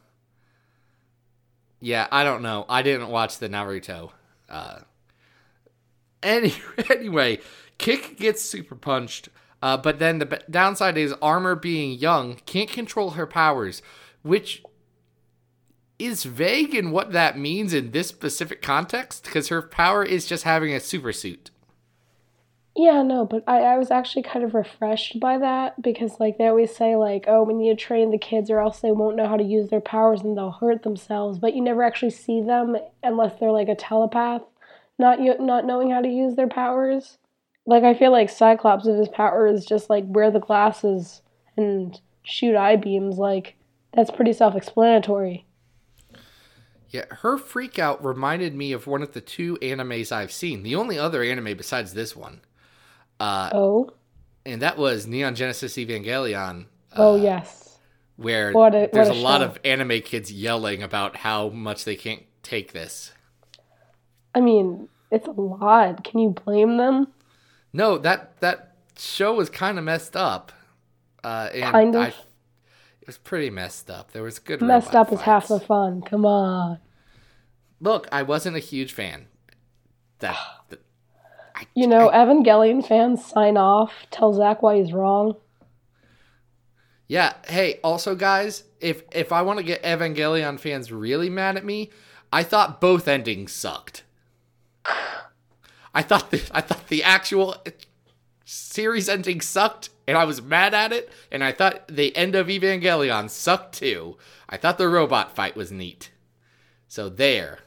Yeah, 1.82 2.08
I 2.14 2.24
don't 2.24 2.42
know. 2.42 2.66
I 2.70 2.82
didn't 2.82 3.10
watch 3.10 3.40
the 3.40 3.50
Naruto. 3.50 4.12
Uh, 4.48 4.80
any, 6.24 6.54
anyway, 6.90 7.40
Kick 7.78 8.16
gets 8.16 8.42
super 8.42 8.76
punched, 8.76 9.28
uh, 9.62 9.76
but 9.76 10.00
then 10.00 10.20
the 10.20 10.42
downside 10.50 10.98
is 10.98 11.14
Armor 11.22 11.56
being 11.56 12.00
young 12.00 12.36
can't 12.46 12.70
control 12.70 13.12
her 13.12 13.28
powers, 13.28 13.82
which 14.22 14.64
is 16.00 16.24
vague 16.24 16.74
in 16.74 16.92
what 16.92 17.12
that 17.12 17.38
means 17.38 17.74
in 17.74 17.92
this 17.92 18.08
specific 18.08 18.62
context 18.62 19.26
because 19.26 19.50
her 19.50 19.62
power 19.62 20.06
is 20.06 20.26
just 20.26 20.46
having 20.46 20.74
a 20.74 20.80
super 20.80 21.12
suit. 21.12 21.52
Yeah, 22.78 23.04
no, 23.04 23.26
but 23.26 23.44
I, 23.48 23.60
I 23.60 23.78
was 23.78 23.90
actually 23.90 24.24
kind 24.24 24.44
of 24.44 24.54
refreshed 24.54 25.20
by 25.20 25.38
that 25.38 25.82
because, 25.82 26.20
like, 26.20 26.38
they 26.38 26.48
always 26.48 26.76
say, 26.76 26.98
like, 26.98 27.24
oh, 27.26 27.44
we 27.44 27.54
need 27.54 27.78
to 27.78 27.86
train 27.86 28.12
the 28.12 28.18
kids 28.18 28.50
or 28.50 28.60
else 28.60 28.82
they 28.82 28.92
won't 28.92 29.16
know 29.16 29.30
how 29.30 29.38
to 29.38 29.44
use 29.44 29.70
their 29.70 29.80
powers 29.80 30.22
and 30.22 30.38
they'll 30.38 30.52
hurt 30.52 30.84
themselves. 30.84 31.40
But 31.40 31.56
you 31.56 31.62
never 31.62 31.84
actually 31.84 32.12
see 32.12 32.42
them 32.42 32.76
unless 33.02 33.40
they're, 33.40 33.52
like, 33.52 33.70
a 33.70 33.76
telepath 33.76 34.42
not 34.98 35.20
not 35.40 35.66
knowing 35.66 35.92
how 35.92 36.02
to 36.02 36.10
use 36.10 36.36
their 36.36 36.48
powers. 36.48 37.18
Like 37.66 37.84
I 37.84 37.94
feel 37.94 38.12
like 38.12 38.30
Cyclops 38.30 38.88
if 38.88 38.98
his 38.98 39.10
power 39.10 39.48
is 39.48 39.66
just 39.66 39.90
like 39.90 40.04
wear 40.08 40.32
the 40.32 40.40
glasses 40.40 41.22
and 41.58 42.00
shoot 42.24 42.56
eye 42.56 42.76
beams, 42.76 43.18
like 43.18 43.56
that's 43.94 44.12
pretty 44.12 44.34
self-explanatory. 44.34 45.46
Yeah, 46.90 47.06
her 47.10 47.38
freak 47.38 47.80
out 47.80 48.04
reminded 48.06 48.56
me 48.56 48.72
of 48.72 48.88
one 48.88 49.02
of 49.02 49.14
the 49.14 49.22
two 49.22 49.58
animes 49.62 50.12
I've 50.12 50.32
seen. 50.32 50.64
The 50.64 50.76
only 50.76 50.98
other 50.98 51.24
anime 51.24 51.58
besides 51.58 51.94
this 51.94 52.16
one. 52.16 52.42
Uh, 53.20 53.50
oh. 53.54 53.90
And 54.46 54.62
that 54.62 54.78
was 54.78 55.08
Neon 55.08 55.36
Genesis 55.36 55.76
Evangelion. 55.76 56.66
Uh, 56.92 56.96
oh 56.96 57.16
yes. 57.16 57.80
Where 58.18 58.52
a, 58.52 58.90
there's 58.94 59.10
a, 59.10 59.14
a 59.14 59.14
lot 59.14 59.42
of 59.42 59.60
anime 59.66 60.02
kids 60.02 60.32
yelling 60.32 60.82
about 60.82 61.18
how 61.18 61.50
much 61.50 61.84
they 61.84 61.96
can't 61.96 62.24
take 62.44 62.72
this. 62.72 63.12
I 64.34 64.42
mean, 64.42 64.88
it's 65.12 65.28
a 65.28 65.32
lot. 65.32 66.04
Can 66.04 66.20
you 66.20 66.30
blame 66.30 66.78
them? 66.78 67.08
No, 67.74 67.98
that 67.98 68.40
that 68.40 68.76
show 68.98 69.34
was 69.34 69.50
kind 69.50 69.78
of 69.78 69.84
messed 69.84 70.16
up. 70.16 70.52
Uh, 71.24 71.50
and 71.54 71.72
kind 71.72 71.96
of. 71.96 72.02
I, 72.02 72.08
it 72.08 73.08
was 73.08 73.18
pretty 73.18 73.50
messed 73.50 73.90
up. 73.90 74.12
There 74.12 74.24
was 74.24 74.40
good. 74.40 74.62
Messed 74.62 74.96
up 74.96 75.10
fights. 75.10 75.20
is 75.20 75.26
half 75.26 75.48
the 75.48 75.60
fun. 75.60 76.02
Come 76.02 76.26
on. 76.26 76.80
Look, 77.82 78.08
I 78.12 78.24
wasn't 78.24 78.56
a 78.56 78.60
huge 78.60 78.94
fan. 78.94 79.28
That. 80.20 80.38
that 80.70 80.80
I, 81.56 81.66
you 81.74 81.88
know, 81.88 82.10
I, 82.10 82.18
Evangelion 82.18 82.86
fans 82.86 83.26
sign 83.26 83.56
off. 83.58 83.94
Tell 84.12 84.34
Zach 84.34 84.62
why 84.62 84.78
he's 84.78 84.92
wrong. 84.92 85.38
Yeah. 87.08 87.34
Hey, 87.48 87.80
also, 87.84 88.16
guys, 88.16 88.64
if 88.80 89.04
if 89.12 89.32
I 89.32 89.42
want 89.42 89.60
to 89.60 89.66
get 89.66 89.84
Evangelion 89.84 90.60
fans 90.60 90.92
really 90.92 91.30
mad 91.30 91.56
at 91.56 91.66
me, 91.66 91.92
I 92.32 92.44
thought 92.44 92.82
both 92.82 93.08
endings 93.08 93.54
sucked. 93.54 94.04
I 95.94 96.02
thought 96.02 96.30
the, 96.32 96.44
I 96.52 96.60
thought 96.60 96.90
the 96.90 97.04
actual 97.04 97.56
series 98.44 99.08
ending 99.08 99.40
sucked, 99.40 99.90
and 100.08 100.18
I 100.18 100.26
was 100.26 100.42
mad 100.42 100.74
at 100.74 100.92
it. 100.92 101.10
And 101.32 101.44
I 101.44 101.54
thought 101.54 101.88
the 101.88 102.16
end 102.18 102.36
of 102.36 102.48
Evangelion 102.48 103.30
sucked 103.30 103.80
too. 103.80 104.18
I 104.50 104.58
thought 104.58 104.78
the 104.78 104.90
robot 104.90 105.34
fight 105.34 105.56
was 105.56 105.72
neat. 105.72 106.12
So 106.88 107.08
there. 107.08 107.60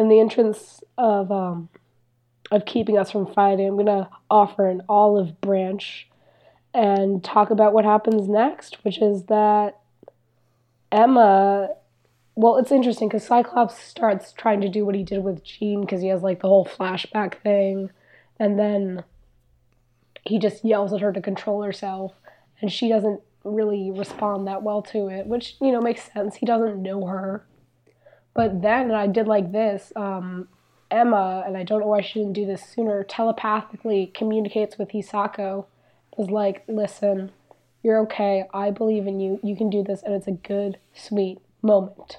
In 0.00 0.08
the 0.08 0.18
entrance 0.18 0.82
of 0.96 1.30
um, 1.30 1.68
of 2.50 2.64
keeping 2.64 2.96
us 2.96 3.10
from 3.10 3.26
fighting, 3.34 3.68
I'm 3.68 3.76
gonna 3.76 4.08
offer 4.30 4.66
an 4.66 4.80
olive 4.88 5.42
branch 5.42 6.08
and 6.72 7.22
talk 7.22 7.50
about 7.50 7.74
what 7.74 7.84
happens 7.84 8.26
next, 8.26 8.82
which 8.82 9.02
is 9.02 9.24
that 9.24 9.78
Emma. 10.90 11.68
Well, 12.34 12.56
it's 12.56 12.72
interesting 12.72 13.08
because 13.08 13.26
Cyclops 13.26 13.78
starts 13.78 14.32
trying 14.32 14.62
to 14.62 14.70
do 14.70 14.86
what 14.86 14.94
he 14.94 15.04
did 15.04 15.22
with 15.22 15.44
Jean 15.44 15.82
because 15.82 16.00
he 16.00 16.08
has 16.08 16.22
like 16.22 16.40
the 16.40 16.48
whole 16.48 16.64
flashback 16.64 17.42
thing, 17.42 17.90
and 18.38 18.58
then 18.58 19.04
he 20.24 20.38
just 20.38 20.64
yells 20.64 20.94
at 20.94 21.02
her 21.02 21.12
to 21.12 21.20
control 21.20 21.62
herself, 21.62 22.14
and 22.62 22.72
she 22.72 22.88
doesn't 22.88 23.20
really 23.44 23.90
respond 23.90 24.46
that 24.46 24.62
well 24.62 24.80
to 24.80 25.08
it, 25.08 25.26
which 25.26 25.56
you 25.60 25.70
know 25.70 25.82
makes 25.82 26.10
sense. 26.10 26.36
He 26.36 26.46
doesn't 26.46 26.82
know 26.82 27.04
her. 27.04 27.44
But 28.34 28.62
then 28.62 28.92
I 28.92 29.06
did 29.06 29.26
like 29.26 29.52
this. 29.52 29.92
Um, 29.96 30.48
Emma, 30.90 31.44
and 31.46 31.56
I 31.56 31.62
don't 31.62 31.80
know 31.80 31.86
why 31.86 32.00
she 32.00 32.18
didn't 32.20 32.32
do 32.32 32.46
this 32.46 32.64
sooner, 32.64 33.04
telepathically 33.04 34.10
communicates 34.14 34.78
with 34.78 34.90
Hisako. 34.90 35.66
Is 36.18 36.30
like, 36.30 36.64
listen, 36.68 37.30
you're 37.82 38.00
okay. 38.00 38.44
I 38.52 38.70
believe 38.70 39.06
in 39.06 39.20
you. 39.20 39.40
You 39.42 39.56
can 39.56 39.70
do 39.70 39.82
this, 39.82 40.02
and 40.02 40.14
it's 40.14 40.26
a 40.26 40.32
good, 40.32 40.78
sweet 40.94 41.38
moment. 41.62 42.18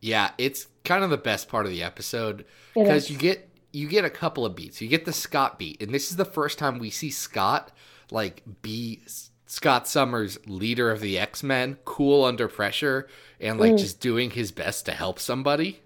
Yeah, 0.00 0.30
it's 0.38 0.68
kind 0.84 1.04
of 1.04 1.10
the 1.10 1.18
best 1.18 1.48
part 1.48 1.66
of 1.66 1.72
the 1.72 1.82
episode 1.82 2.44
because 2.74 3.10
you 3.10 3.18
get 3.18 3.48
you 3.72 3.88
get 3.88 4.04
a 4.04 4.10
couple 4.10 4.46
of 4.46 4.56
beats. 4.56 4.80
You 4.80 4.88
get 4.88 5.04
the 5.04 5.12
Scott 5.12 5.58
beat, 5.58 5.82
and 5.82 5.92
this 5.92 6.10
is 6.10 6.16
the 6.16 6.24
first 6.24 6.58
time 6.58 6.78
we 6.78 6.90
see 6.90 7.10
Scott 7.10 7.72
like 8.10 8.42
be 8.62 9.02
Scott 9.46 9.86
Summers, 9.88 10.38
leader 10.46 10.90
of 10.90 11.00
the 11.00 11.18
X 11.18 11.42
Men, 11.42 11.78
cool 11.84 12.24
under 12.24 12.48
pressure, 12.48 13.06
and 13.40 13.58
like 13.60 13.72
Mm. 13.72 13.78
just 13.78 14.00
doing 14.00 14.30
his 14.32 14.50
best 14.52 14.84
to 14.86 14.92
help 14.92 15.18
somebody. 15.18 15.80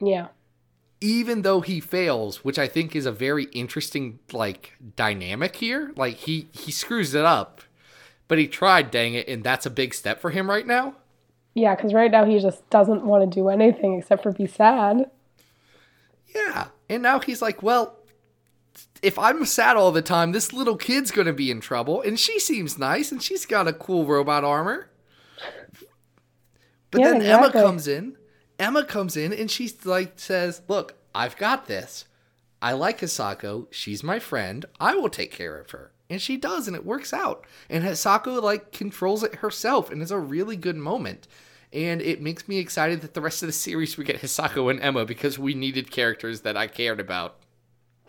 Yeah. 0.00 0.28
even 1.00 1.42
though 1.42 1.60
he 1.60 1.78
fails, 1.78 2.44
which 2.44 2.58
I 2.58 2.66
think 2.66 2.96
is 2.96 3.06
a 3.06 3.12
very 3.12 3.44
interesting 3.52 4.18
like 4.32 4.74
dynamic 4.96 5.54
here. 5.56 5.92
Like 5.96 6.16
he 6.16 6.48
he 6.50 6.72
screws 6.72 7.14
it 7.14 7.24
up, 7.24 7.60
but 8.26 8.38
he 8.38 8.48
tried, 8.48 8.90
dang 8.90 9.14
it, 9.14 9.28
and 9.28 9.44
that's 9.44 9.64
a 9.64 9.70
big 9.70 9.94
step 9.94 10.20
for 10.20 10.30
him 10.30 10.50
right 10.50 10.66
now. 10.66 10.94
Yeah, 11.54 11.76
because 11.76 11.94
right 11.94 12.10
now 12.10 12.24
he 12.24 12.40
just 12.40 12.68
doesn't 12.70 13.04
want 13.04 13.22
to 13.30 13.32
do 13.32 13.48
anything 13.48 13.94
except 13.96 14.24
for 14.24 14.32
be 14.32 14.46
sad. 14.48 15.08
Yeah, 16.34 16.68
and 16.88 17.02
now 17.02 17.20
he's 17.20 17.40
like, 17.40 17.62
well, 17.62 17.96
if 19.02 19.18
I'm 19.18 19.44
sad 19.44 19.76
all 19.76 19.92
the 19.92 20.02
time, 20.02 20.32
this 20.32 20.52
little 20.52 20.76
kid's 20.76 21.10
gonna 21.10 21.32
be 21.32 21.50
in 21.50 21.60
trouble, 21.60 22.02
and 22.02 22.18
she 22.18 22.38
seems 22.38 22.78
nice, 22.78 23.12
and 23.12 23.22
she's 23.22 23.46
got 23.46 23.68
a 23.68 23.72
cool 23.72 24.04
robot 24.06 24.44
armor. 24.44 24.90
But 26.90 27.00
Yeah, 27.00 27.12
then 27.12 27.22
Emma 27.22 27.52
comes 27.52 27.86
in. 27.86 28.16
Emma 28.58 28.84
comes 28.84 29.16
in 29.16 29.32
and 29.32 29.50
she's 29.50 29.84
like 29.86 30.14
says, 30.16 30.62
"Look, 30.68 30.94
I've 31.14 31.36
got 31.36 31.66
this. 31.66 32.06
I 32.60 32.72
like 32.72 33.00
Hisako. 33.00 33.68
She's 33.70 34.02
my 34.02 34.18
friend. 34.18 34.64
I 34.80 34.94
will 34.94 35.10
take 35.10 35.30
care 35.30 35.58
of 35.58 35.70
her." 35.70 35.92
And 36.10 36.20
she 36.20 36.36
does, 36.36 36.66
and 36.66 36.74
it 36.74 36.86
works 36.86 37.12
out. 37.12 37.46
And 37.68 37.84
Hisako 37.84 38.42
like 38.42 38.72
controls 38.72 39.22
it 39.22 39.36
herself, 39.36 39.90
and 39.90 40.00
it's 40.00 40.10
a 40.10 40.18
really 40.18 40.56
good 40.56 40.76
moment. 40.76 41.28
And 41.72 42.00
it 42.00 42.22
makes 42.22 42.48
me 42.48 42.58
excited 42.58 43.02
that 43.02 43.12
the 43.12 43.20
rest 43.20 43.42
of 43.42 43.46
the 43.46 43.52
series 43.52 43.98
we 43.98 44.04
get 44.04 44.22
Hisako 44.22 44.70
and 44.70 44.80
Emma 44.80 45.04
because 45.04 45.38
we 45.38 45.52
needed 45.52 45.90
characters 45.90 46.40
that 46.40 46.56
I 46.56 46.66
cared 46.66 46.98
about. 46.98 47.36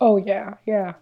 Oh, 0.02 0.18
yeah, 0.18 0.56
yeah. 0.66 0.94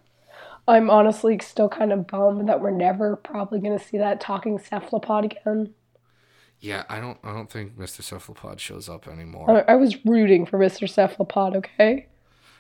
I'm 0.68 0.90
honestly 0.90 1.40
still 1.42 1.70
kind 1.70 1.94
of 1.94 2.08
bummed 2.08 2.50
that 2.50 2.60
we're 2.60 2.72
never 2.72 3.16
probably 3.16 3.60
going 3.60 3.78
to 3.78 3.84
see 3.84 3.98
that 3.98 4.20
talking 4.20 4.60
cephalopod 4.60 5.26
again. 5.26 5.74
Yeah, 6.60 6.84
I 6.90 7.00
don't 7.00 7.18
I 7.24 7.34
don't 7.34 7.50
think 7.50 7.78
Mr. 7.78 8.02
Cephalopod 8.02 8.60
shows 8.60 8.90
up 8.90 9.08
anymore. 9.08 9.64
I, 9.70 9.74
I 9.74 9.76
was 9.76 10.04
rooting 10.06 10.46
for 10.46 10.58
Mr. 10.58 10.90
Cephalopod, 10.90 11.56
okay? 11.56 12.08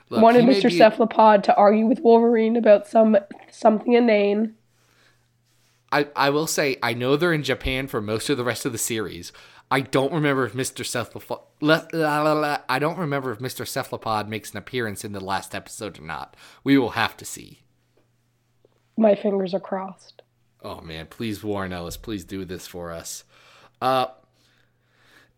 Look, 0.10 0.22
Wanted 0.22 0.46
Mr. 0.46 0.70
be- 0.70 0.78
Cephalopod 0.78 1.44
to 1.46 1.56
argue 1.56 1.86
with 1.86 2.00
Wolverine 2.02 2.56
about 2.56 2.88
some 2.88 3.18
something 3.52 3.94
inane. 3.94 4.54
I, 5.92 6.08
I 6.16 6.30
will 6.30 6.48
say 6.48 6.78
I 6.84 6.94
know 6.94 7.16
they're 7.16 7.34
in 7.34 7.44
Japan 7.44 7.88
for 7.88 8.02
most 8.02 8.30
of 8.30 8.38
the 8.38 8.44
rest 8.44 8.66
of 8.66 8.72
the 8.72 8.78
series. 8.78 9.32
I 9.70 9.82
don't 9.82 10.14
remember 10.14 10.46
if 10.46 10.54
Mr. 10.54 10.86
Cephalopod 10.86 11.40
la- 11.60 11.86
la- 11.94 12.22
la- 12.22 12.34
la- 12.34 12.58
I 12.70 12.80
don't 12.80 12.98
remember 12.98 13.32
if 13.32 13.40
Mr. 13.40 13.68
Cephalopod 13.68 14.30
makes 14.30 14.52
an 14.52 14.58
appearance 14.58 15.04
in 15.04 15.12
the 15.12 15.20
last 15.20 15.54
episode 15.54 16.00
or 16.00 16.04
not. 16.04 16.36
We 16.64 16.78
will 16.78 16.92
have 16.92 17.18
to 17.18 17.26
see. 17.26 17.62
My 18.98 19.14
fingers 19.16 19.54
are 19.54 19.60
crossed. 19.60 20.22
Oh 20.64 20.82
man, 20.82 21.08
please 21.08 21.44
Warren 21.44 21.74
Ellis, 21.74 21.98
please 21.98 22.24
do 22.26 22.44
this 22.46 22.66
for 22.68 22.92
us. 22.92 23.24
Uh 23.82 24.08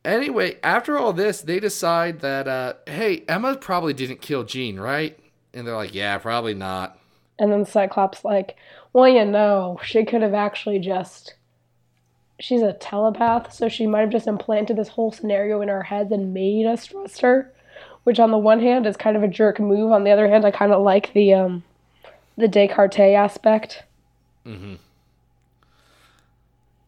anyway, 0.05 0.57
after 0.63 0.97
all 0.97 1.13
this, 1.13 1.41
they 1.41 1.59
decide 1.59 2.19
that 2.21 2.47
uh 2.47 2.73
hey, 2.88 3.23
Emma 3.27 3.55
probably 3.57 3.93
didn't 3.93 4.21
kill 4.21 4.43
Jean, 4.43 4.79
right? 4.79 5.19
And 5.53 5.65
they're 5.67 5.75
like, 5.75 5.93
Yeah, 5.93 6.17
probably 6.19 6.53
not. 6.53 6.97
And 7.39 7.51
then 7.51 7.65
Cyclops 7.65 8.23
like, 8.25 8.57
well, 8.93 9.08
you 9.08 9.25
know, 9.25 9.80
she 9.84 10.06
could 10.06 10.21
have 10.21 10.34
actually 10.34 10.80
just. 10.80 11.36
She's 12.39 12.62
a 12.62 12.71
telepath, 12.71 13.54
so 13.54 13.67
she 13.67 13.86
might 13.86 13.99
have 13.99 14.10
just 14.12 14.28
implanted 14.28 14.78
this 14.78 14.88
whole 14.88 15.12
scenario 15.12 15.62
in 15.62 15.69
our 15.69 15.84
heads 15.84 16.12
and 16.13 16.34
made 16.34 16.65
us 16.65 16.86
trust 16.86 17.19
her. 17.21 17.54
Which, 18.06 18.19
on 18.19 18.32
the 18.32 18.38
one 18.38 18.62
hand, 18.62 18.88
is 18.88 18.95
kind 18.95 19.17
of 19.17 19.23
a 19.23 19.28
jerk 19.28 19.60
move. 19.60 19.91
On 19.91 20.06
the 20.06 20.12
other 20.12 20.30
hand, 20.30 20.45
I 20.45 20.52
kind 20.52 20.71
of 20.71 20.82
like 20.82 21.12
the 21.13 21.34
um, 21.34 21.63
the 22.38 22.47
Descartes 22.47 23.13
aspect. 23.15 23.84
Mm-hmm. 24.45 24.75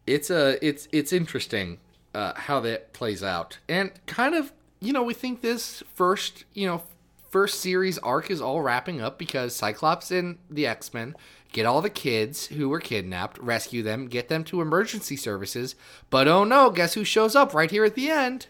it's 0.08 0.30
a 0.30 0.66
it's 0.66 0.88
it's 0.92 1.14
interesting 1.14 1.78
uh, 2.16 2.34
how 2.34 2.60
that 2.62 2.92
plays 2.94 3.22
out 3.22 3.60
and 3.70 3.92
kind 4.08 4.34
of 4.34 4.52
you 4.80 4.92
know 4.94 5.04
we 5.04 5.14
think 5.14 5.42
this 5.42 5.84
first 5.94 6.46
you 6.54 6.66
know 6.66 6.82
first 7.30 7.60
series 7.60 7.98
arc 8.00 8.32
is 8.32 8.42
all 8.42 8.62
wrapping 8.62 9.00
up 9.00 9.20
because 9.20 9.54
cyclops 9.56 10.10
and 10.10 10.40
the 10.50 10.66
x-men 10.66 11.16
get 11.52 11.66
all 11.66 11.82
the 11.82 11.90
kids 11.90 12.48
who 12.48 12.70
were 12.70 12.80
kidnapped 12.80 13.38
rescue 13.40 13.84
them 13.84 14.08
get 14.08 14.30
them 14.30 14.44
to 14.44 14.62
emergency 14.62 15.16
services 15.16 15.76
but 16.10 16.28
oh 16.28 16.44
no 16.44 16.70
guess 16.70 16.94
who 16.94 17.04
shows 17.04 17.36
up 17.36 17.54
right 17.54 17.72
here 17.72 17.86
at 17.86 17.96
the 17.96 18.10
end 18.10 18.48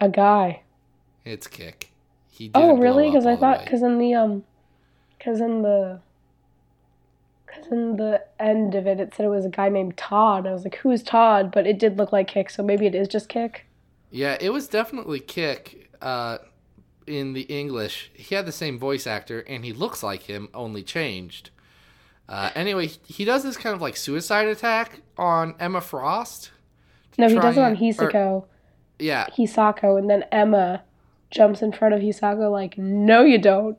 A 0.00 0.08
guy. 0.08 0.62
it's 1.24 1.46
kick 1.46 1.92
he 2.28 2.50
Oh, 2.54 2.76
really? 2.76 3.08
Because 3.10 3.26
I 3.26 3.36
thought, 3.36 3.64
because 3.64 3.82
in 3.82 3.98
the 3.98 4.14
um, 4.14 4.44
because 5.18 5.40
in 5.40 5.62
the, 5.62 6.00
because 7.46 7.66
in 7.70 7.96
the 7.96 8.24
end 8.38 8.74
of 8.74 8.86
it, 8.86 9.00
it 9.00 9.14
said 9.14 9.26
it 9.26 9.28
was 9.28 9.44
a 9.44 9.50
guy 9.50 9.68
named 9.68 9.96
Todd. 9.96 10.46
I 10.46 10.52
was 10.52 10.64
like, 10.64 10.76
who's 10.76 11.02
Todd? 11.02 11.50
But 11.52 11.66
it 11.66 11.78
did 11.78 11.98
look 11.98 12.12
like 12.12 12.28
Kick, 12.28 12.50
so 12.50 12.62
maybe 12.62 12.86
it 12.86 12.94
is 12.94 13.08
just 13.08 13.28
Kick. 13.28 13.66
Yeah, 14.10 14.36
it 14.40 14.50
was 14.50 14.68
definitely 14.68 15.20
Kick 15.20 15.90
uh, 16.00 16.38
in 17.10 17.32
the 17.32 17.42
English. 17.42 18.10
He 18.14 18.34
had 18.34 18.46
the 18.46 18.52
same 18.52 18.78
voice 18.78 19.06
actor, 19.06 19.40
and 19.40 19.64
he 19.64 19.72
looks 19.72 20.02
like 20.02 20.22
him, 20.22 20.48
only 20.54 20.82
changed. 20.82 21.50
Uh, 22.28 22.50
anyway, 22.54 22.86
he 23.06 23.24
does 23.24 23.42
this 23.42 23.56
kind 23.56 23.74
of 23.74 23.82
like 23.82 23.96
suicide 23.96 24.46
attack 24.46 25.00
on 25.18 25.54
Emma 25.58 25.80
Frost. 25.80 26.52
No, 27.18 27.28
he 27.28 27.34
does 27.34 27.56
it 27.56 27.60
on 27.60 27.72
and- 27.72 27.76
or- 27.76 28.10
Hisako, 28.10 28.44
Yeah, 28.98 29.26
Hisako, 29.36 29.98
and 29.98 30.08
then 30.08 30.24
Emma 30.30 30.82
jumps 31.30 31.60
in 31.62 31.72
front 31.72 31.94
of 31.94 32.00
Hisako 32.00 32.50
like, 32.52 32.78
no, 32.78 33.22
you 33.24 33.38
don't. 33.38 33.76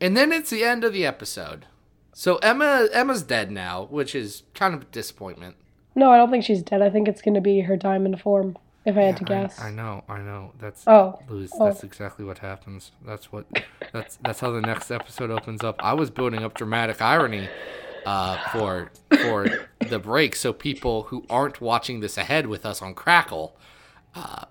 and 0.00 0.16
then 0.16 0.32
it's 0.32 0.50
the 0.50 0.64
end 0.64 0.82
of 0.84 0.92
the 0.92 1.06
episode. 1.06 1.66
So 2.12 2.36
Emma 2.36 2.88
Emma's 2.92 3.22
dead 3.22 3.50
now, 3.50 3.86
which 3.90 4.14
is 4.14 4.42
kind 4.54 4.74
of 4.74 4.82
a 4.82 4.86
disappointment. 4.86 5.56
No, 5.96 6.10
I 6.10 6.16
don't 6.16 6.30
think 6.30 6.44
she's 6.44 6.62
dead. 6.62 6.82
I 6.82 6.90
think 6.90 7.06
it's 7.08 7.22
gonna 7.22 7.40
be 7.40 7.60
her 7.60 7.76
diamond 7.76 8.20
form. 8.20 8.56
If 8.84 8.96
I 8.98 9.02
had 9.02 9.16
to 9.16 9.24
guess. 9.24 9.58
I, 9.60 9.70
know, 9.70 10.04
I 10.08 10.18
know. 10.18 10.52
That's 10.58 10.84
Oh, 10.86 11.18
Louis, 11.28 11.50
oh. 11.54 11.66
that's 11.66 11.82
exactly 11.84 12.24
what 12.24 12.38
happens. 12.38 12.92
That's 13.06 13.32
what 13.32 13.46
that's 13.92 14.16
that's 14.16 14.40
how 14.40 14.50
the 14.50 14.60
next 14.60 14.90
episode 14.90 15.30
opens 15.30 15.64
up. 15.64 15.76
I 15.82 15.94
was 15.94 16.10
building 16.10 16.42
up 16.42 16.54
dramatic 16.54 17.00
irony 17.00 17.48
uh, 18.04 18.36
for 18.50 18.90
for 19.22 19.46
the 19.88 19.98
break, 19.98 20.36
so 20.36 20.52
people 20.52 21.04
who 21.04 21.24
aren't 21.30 21.62
watching 21.62 22.00
this 22.00 22.18
ahead 22.18 22.46
with 22.46 22.66
us 22.66 22.82
on 22.82 22.94
Crackle 22.94 23.56
uh, 24.14 24.44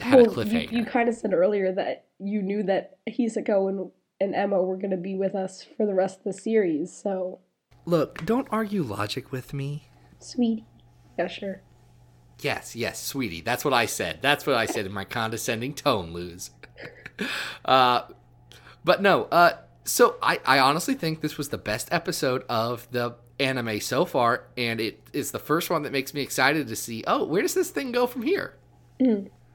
had 0.00 0.20
a 0.20 0.24
cliffhanger. 0.24 0.72
You, 0.72 0.78
you 0.78 0.84
kind 0.86 1.08
of 1.08 1.14
said 1.14 1.34
earlier 1.34 1.72
that 1.72 2.06
you 2.18 2.40
knew 2.40 2.62
that 2.64 2.98
Hisako 3.08 3.68
and, 3.68 3.90
and 4.20 4.34
Emma 4.34 4.62
were 4.62 4.76
going 4.76 4.90
to 4.90 4.96
be 4.96 5.14
with 5.14 5.34
us 5.34 5.62
for 5.76 5.84
the 5.84 5.94
rest 5.94 6.18
of 6.18 6.24
the 6.24 6.32
series, 6.32 6.96
so. 6.96 7.40
Look, 7.84 8.24
don't 8.24 8.48
argue 8.50 8.82
logic 8.82 9.30
with 9.30 9.52
me. 9.54 9.88
Sweetie. 10.18 10.64
Yeah, 11.18 11.28
sure. 11.28 11.62
Yes, 12.40 12.76
yes, 12.76 13.02
sweetie. 13.02 13.40
That's 13.40 13.64
what 13.64 13.74
I 13.74 13.86
said. 13.86 14.18
That's 14.20 14.46
what 14.46 14.56
I 14.56 14.66
said 14.66 14.86
in 14.86 14.92
my 14.92 15.04
condescending 15.04 15.74
tone, 15.74 16.12
Luz. 16.12 16.50
uh, 17.64 18.02
but 18.84 19.00
no, 19.02 19.24
uh, 19.24 19.52
so 19.84 20.16
I, 20.22 20.40
I 20.44 20.58
honestly 20.58 20.94
think 20.94 21.20
this 21.20 21.38
was 21.38 21.48
the 21.48 21.58
best 21.58 21.88
episode 21.90 22.44
of 22.48 22.86
the 22.90 23.14
anime 23.38 23.80
so 23.80 24.04
far, 24.04 24.44
and 24.56 24.80
it 24.80 25.00
is 25.12 25.30
the 25.30 25.38
first 25.38 25.70
one 25.70 25.82
that 25.82 25.92
makes 25.92 26.12
me 26.12 26.20
excited 26.20 26.68
to 26.68 26.76
see, 26.76 27.04
oh, 27.06 27.24
where 27.24 27.42
does 27.42 27.54
this 27.54 27.70
thing 27.70 27.92
go 27.92 28.06
from 28.06 28.22
here? 28.22 28.54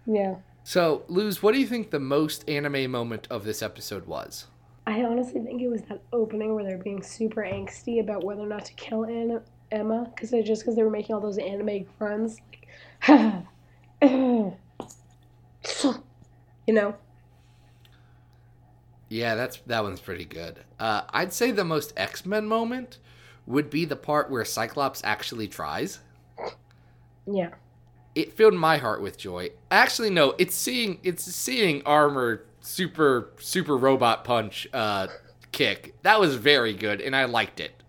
Yeah. 0.05 0.35
So, 0.63 1.03
Luz, 1.07 1.41
what 1.41 1.53
do 1.53 1.59
you 1.59 1.67
think 1.67 1.91
the 1.91 1.99
most 1.99 2.47
anime 2.49 2.91
moment 2.91 3.27
of 3.29 3.43
this 3.43 3.61
episode 3.61 4.05
was? 4.05 4.47
I 4.85 5.03
honestly 5.03 5.41
think 5.41 5.61
it 5.61 5.67
was 5.67 5.81
that 5.83 6.01
opening 6.11 6.55
where 6.55 6.63
they're 6.63 6.77
being 6.77 7.03
super 7.03 7.41
angsty 7.41 7.99
about 7.99 8.23
whether 8.23 8.41
or 8.41 8.47
not 8.47 8.65
to 8.65 8.73
kill 8.73 9.05
Anna, 9.05 9.41
Emma 9.71 10.11
because 10.13 10.31
they 10.31 10.41
just 10.43 10.61
because 10.61 10.75
they 10.75 10.83
were 10.83 10.89
making 10.89 11.15
all 11.15 11.21
those 11.21 11.37
anime 11.37 11.85
friends, 11.97 12.37
like, 12.39 12.60
so, 12.60 12.60
you 13.07 14.55
know. 16.67 16.95
Yeah, 19.09 19.35
that's 19.35 19.57
that 19.67 19.83
one's 19.83 19.99
pretty 19.99 20.25
good. 20.25 20.59
Uh, 20.79 21.01
I'd 21.09 21.33
say 21.33 21.51
the 21.51 21.65
most 21.65 21.93
X 21.97 22.25
Men 22.25 22.45
moment 22.47 22.99
would 23.45 23.69
be 23.69 23.83
the 23.85 23.95
part 23.95 24.29
where 24.29 24.45
Cyclops 24.45 25.01
actually 25.03 25.47
tries. 25.47 25.99
Yeah. 27.25 27.49
It 28.15 28.33
filled 28.33 28.53
my 28.53 28.77
heart 28.77 29.01
with 29.01 29.17
joy. 29.17 29.49
Actually, 29.69 30.09
no, 30.11 30.33
it's 30.37 30.55
seeing 30.55 30.99
it's 31.03 31.23
seeing 31.23 31.81
armor 31.85 32.45
super 32.61 33.31
super 33.39 33.75
robot 33.75 34.23
punch 34.23 34.67
uh, 34.73 35.07
kick. 35.51 35.95
That 36.03 36.19
was 36.19 36.35
very 36.35 36.73
good, 36.73 37.01
and 37.01 37.15
I 37.15 37.25
liked 37.25 37.59
it. 37.59 37.83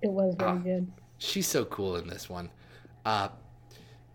It 0.00 0.10
was 0.10 0.34
very 0.36 0.50
Ah. 0.50 0.56
good. 0.56 0.90
She's 1.18 1.46
so 1.46 1.64
cool 1.64 1.94
in 1.96 2.08
this 2.08 2.28
one. 2.28 2.50
Uh, 3.04 3.28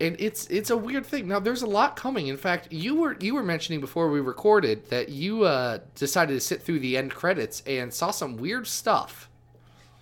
and 0.00 0.16
it's 0.18 0.46
it's 0.46 0.70
a 0.70 0.76
weird 0.76 1.04
thing. 1.04 1.26
Now 1.28 1.40
there's 1.40 1.62
a 1.62 1.66
lot 1.66 1.96
coming. 1.96 2.28
In 2.28 2.36
fact, 2.36 2.72
you 2.72 2.94
were 2.94 3.16
you 3.20 3.34
were 3.34 3.42
mentioning 3.42 3.80
before 3.80 4.10
we 4.10 4.20
recorded 4.20 4.88
that 4.90 5.08
you 5.08 5.44
uh, 5.44 5.78
decided 5.94 6.34
to 6.34 6.40
sit 6.40 6.62
through 6.62 6.80
the 6.80 6.96
end 6.96 7.12
credits 7.12 7.62
and 7.66 7.92
saw 7.92 8.10
some 8.10 8.36
weird 8.36 8.66
stuff. 8.66 9.28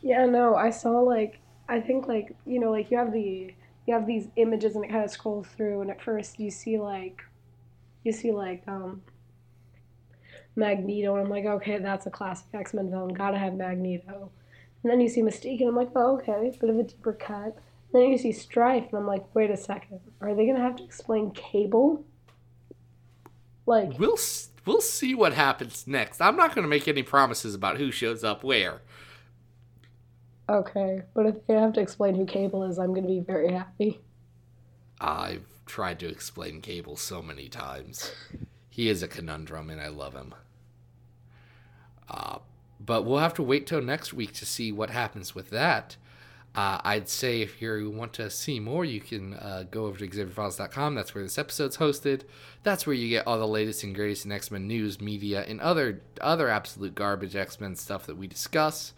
Yeah, 0.02 0.26
no, 0.26 0.54
I 0.54 0.70
saw 0.70 1.00
like 1.00 1.40
I 1.68 1.80
think 1.80 2.06
like 2.08 2.34
you 2.46 2.60
know 2.60 2.70
like 2.70 2.90
you 2.90 2.98
have 2.98 3.12
the 3.12 3.54
you 3.86 3.94
have 3.94 4.06
these 4.06 4.28
images 4.36 4.74
and 4.76 4.84
it 4.84 4.90
kind 4.90 5.04
of 5.04 5.10
scrolls 5.10 5.46
through 5.56 5.80
and 5.80 5.90
at 5.90 6.02
first 6.02 6.38
you 6.38 6.50
see 6.50 6.78
like 6.78 7.22
you 8.04 8.12
see 8.12 8.32
like 8.32 8.62
um 8.66 9.02
Magneto 10.56 11.14
and 11.14 11.24
I'm 11.24 11.30
like 11.30 11.44
okay 11.44 11.78
that's 11.78 12.06
a 12.06 12.10
classic 12.10 12.46
X 12.52 12.74
Men 12.74 12.90
villain 12.90 13.14
gotta 13.14 13.38
have 13.38 13.54
Magneto 13.54 14.30
and 14.82 14.92
then 14.92 15.00
you 15.00 15.08
see 15.08 15.22
Mystique 15.22 15.60
and 15.60 15.68
I'm 15.68 15.76
like 15.76 15.90
oh 15.94 16.18
okay 16.18 16.56
bit 16.60 16.70
of 16.70 16.78
a 16.78 16.82
deeper 16.82 17.12
cut 17.12 17.56
then 17.92 18.02
you 18.02 18.18
see 18.18 18.32
Strife 18.32 18.86
and 18.90 18.98
I'm 18.98 19.06
like 19.06 19.34
wait 19.34 19.50
a 19.50 19.56
second 19.56 20.00
are 20.20 20.34
they 20.34 20.46
gonna 20.46 20.60
have 20.60 20.76
to 20.76 20.84
explain 20.84 21.30
Cable 21.32 22.04
like 23.66 23.98
We'll 23.98 24.18
we'll 24.64 24.80
see 24.80 25.14
what 25.14 25.32
happens 25.32 25.86
next. 25.86 26.20
I'm 26.20 26.36
not 26.36 26.54
going 26.54 26.62
to 26.64 26.68
make 26.68 26.86
any 26.88 27.02
promises 27.02 27.54
about 27.54 27.78
who 27.78 27.90
shows 27.90 28.22
up 28.22 28.44
where. 28.44 28.80
okay 30.48 31.02
but 31.14 31.26
if 31.26 31.46
they 31.46 31.54
have 31.54 31.72
to 31.74 31.80
explain 31.80 32.14
who 32.14 32.26
Cable 32.26 32.64
is 32.64 32.78
I'm 32.78 32.94
gonna 32.94 33.06
be 33.06 33.20
very 33.20 33.52
happy 33.52 34.00
I've 35.00 35.44
tried 35.66 35.98
to 36.00 36.08
explain 36.08 36.60
Cable 36.60 36.96
so 36.96 37.20
many 37.20 37.48
times. 37.48 38.12
He 38.70 38.88
is 38.88 39.02
a 39.02 39.08
conundrum, 39.08 39.68
and 39.68 39.80
I 39.80 39.88
love 39.88 40.14
him. 40.14 40.34
Uh, 42.08 42.38
but 42.78 43.04
we'll 43.04 43.18
have 43.18 43.34
to 43.34 43.42
wait 43.42 43.66
till 43.66 43.82
next 43.82 44.12
week 44.12 44.32
to 44.34 44.46
see 44.46 44.70
what 44.72 44.90
happens 44.90 45.34
with 45.34 45.50
that. 45.50 45.96
Uh, 46.56 46.80
I'd 46.84 47.08
say 47.08 47.42
if 47.42 47.60
you 47.60 47.90
want 47.90 48.14
to 48.14 48.30
see 48.30 48.58
more, 48.60 48.82
you 48.82 48.98
can 48.98 49.34
uh, 49.34 49.64
go 49.70 49.84
over 49.84 49.98
to 49.98 50.08
exhibitfiles.com. 50.08 50.94
That's 50.94 51.14
where 51.14 51.22
this 51.22 51.36
episode's 51.36 51.76
hosted. 51.76 52.22
That's 52.62 52.86
where 52.86 52.96
you 52.96 53.10
get 53.10 53.26
all 53.26 53.38
the 53.38 53.46
latest 53.46 53.84
and 53.84 53.94
greatest 53.94 54.24
in 54.24 54.32
X 54.32 54.50
Men 54.50 54.66
news, 54.66 54.98
media, 54.98 55.44
and 55.46 55.60
other 55.60 56.00
other 56.22 56.48
absolute 56.48 56.94
garbage 56.94 57.36
X 57.36 57.60
Men 57.60 57.76
stuff 57.76 58.06
that 58.06 58.16
we 58.16 58.26
discuss. 58.26 58.94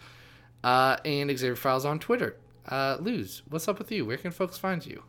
Uh, 0.63 0.99
and 1.05 1.31
Exhibit 1.31 1.59
Files 1.59 1.85
on 1.85 1.99
Twitter. 1.99 2.37
Uh, 2.69 2.97
Luz, 3.01 3.43
what's 3.49 3.67
up 3.67 3.79
with 3.79 3.91
you? 3.91 4.07
Where 4.07 4.17
can 4.17 4.31
folks 4.31 4.57
find 4.57 4.87
you? 4.87 5.03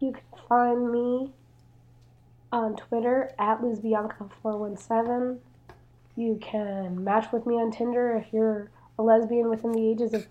You 0.00 0.12
can 0.12 0.22
find 0.46 0.92
me 0.92 1.32
on 2.52 2.76
Twitter 2.76 3.32
at 3.38 3.62
LuzBianca417. 3.62 5.38
You 6.16 6.38
can 6.42 7.02
match 7.02 7.32
with 7.32 7.46
me 7.46 7.54
on 7.54 7.70
Tinder 7.70 8.14
if 8.16 8.32
you're 8.32 8.70
a 8.98 9.02
lesbian 9.02 9.48
within 9.48 9.72
the 9.72 9.88
ages 9.88 10.14
of 10.14 10.26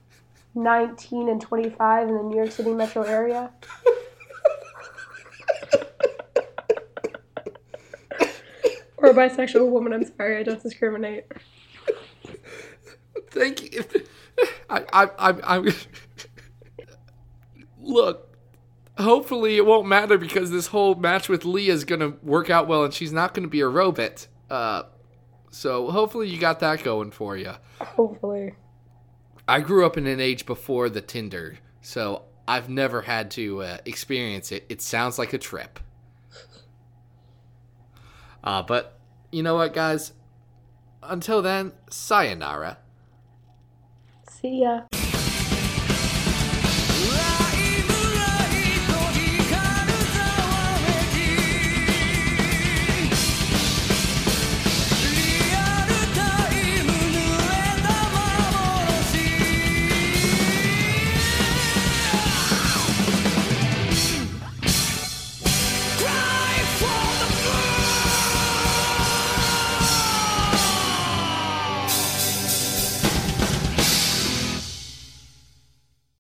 19 0.55 1.29
and 1.29 1.41
25 1.41 2.07
in 2.07 2.15
the 2.15 2.23
New 2.23 2.37
York 2.37 2.51
City 2.51 2.73
metro 2.73 3.03
area. 3.03 3.51
or 8.97 9.09
a 9.09 9.13
bisexual 9.13 9.69
woman, 9.69 9.93
I'm 9.93 10.05
sorry, 10.05 10.37
I 10.37 10.43
don't 10.43 10.61
discriminate. 10.61 11.25
Thank 13.29 13.73
you. 13.73 13.83
I, 14.69 14.83
I, 14.93 15.03
I, 15.19 15.57
I, 15.57 15.73
look. 17.81 18.31
Hopefully, 18.97 19.57
it 19.57 19.65
won't 19.65 19.87
matter 19.87 20.17
because 20.17 20.51
this 20.51 20.67
whole 20.67 20.95
match 20.95 21.27
with 21.27 21.43
Leah 21.43 21.73
is 21.73 21.83
gonna 21.83 22.13
work 22.23 22.49
out 22.49 22.65
well, 22.65 22.85
and 22.85 22.93
she's 22.93 23.11
not 23.11 23.33
gonna 23.33 23.49
be 23.49 23.59
a 23.59 23.67
robot. 23.67 24.27
Uh, 24.49 24.83
so 25.51 25.91
hopefully, 25.91 26.29
you 26.29 26.39
got 26.39 26.61
that 26.61 26.81
going 26.81 27.11
for 27.11 27.35
you. 27.35 27.51
Hopefully. 27.81 28.53
I 29.47 29.59
grew 29.59 29.85
up 29.85 29.97
in 29.97 30.07
an 30.07 30.19
age 30.19 30.45
before 30.45 30.89
the 30.89 31.01
Tinder, 31.01 31.59
so 31.81 32.23
I've 32.47 32.69
never 32.69 33.03
had 33.03 33.29
to 33.31 33.61
uh, 33.61 33.77
experience 33.85 34.51
it. 34.51 34.65
It 34.69 34.81
sounds 34.81 35.19
like 35.19 35.33
a 35.33 35.37
trip. 35.37 35.79
Uh, 38.43 38.63
but 38.63 38.99
you 39.31 39.43
know 39.43 39.55
what, 39.55 39.73
guys? 39.73 40.13
Until 41.03 41.41
then, 41.41 41.73
sayonara. 41.89 42.77
See 44.29 44.61
ya. 44.61 44.81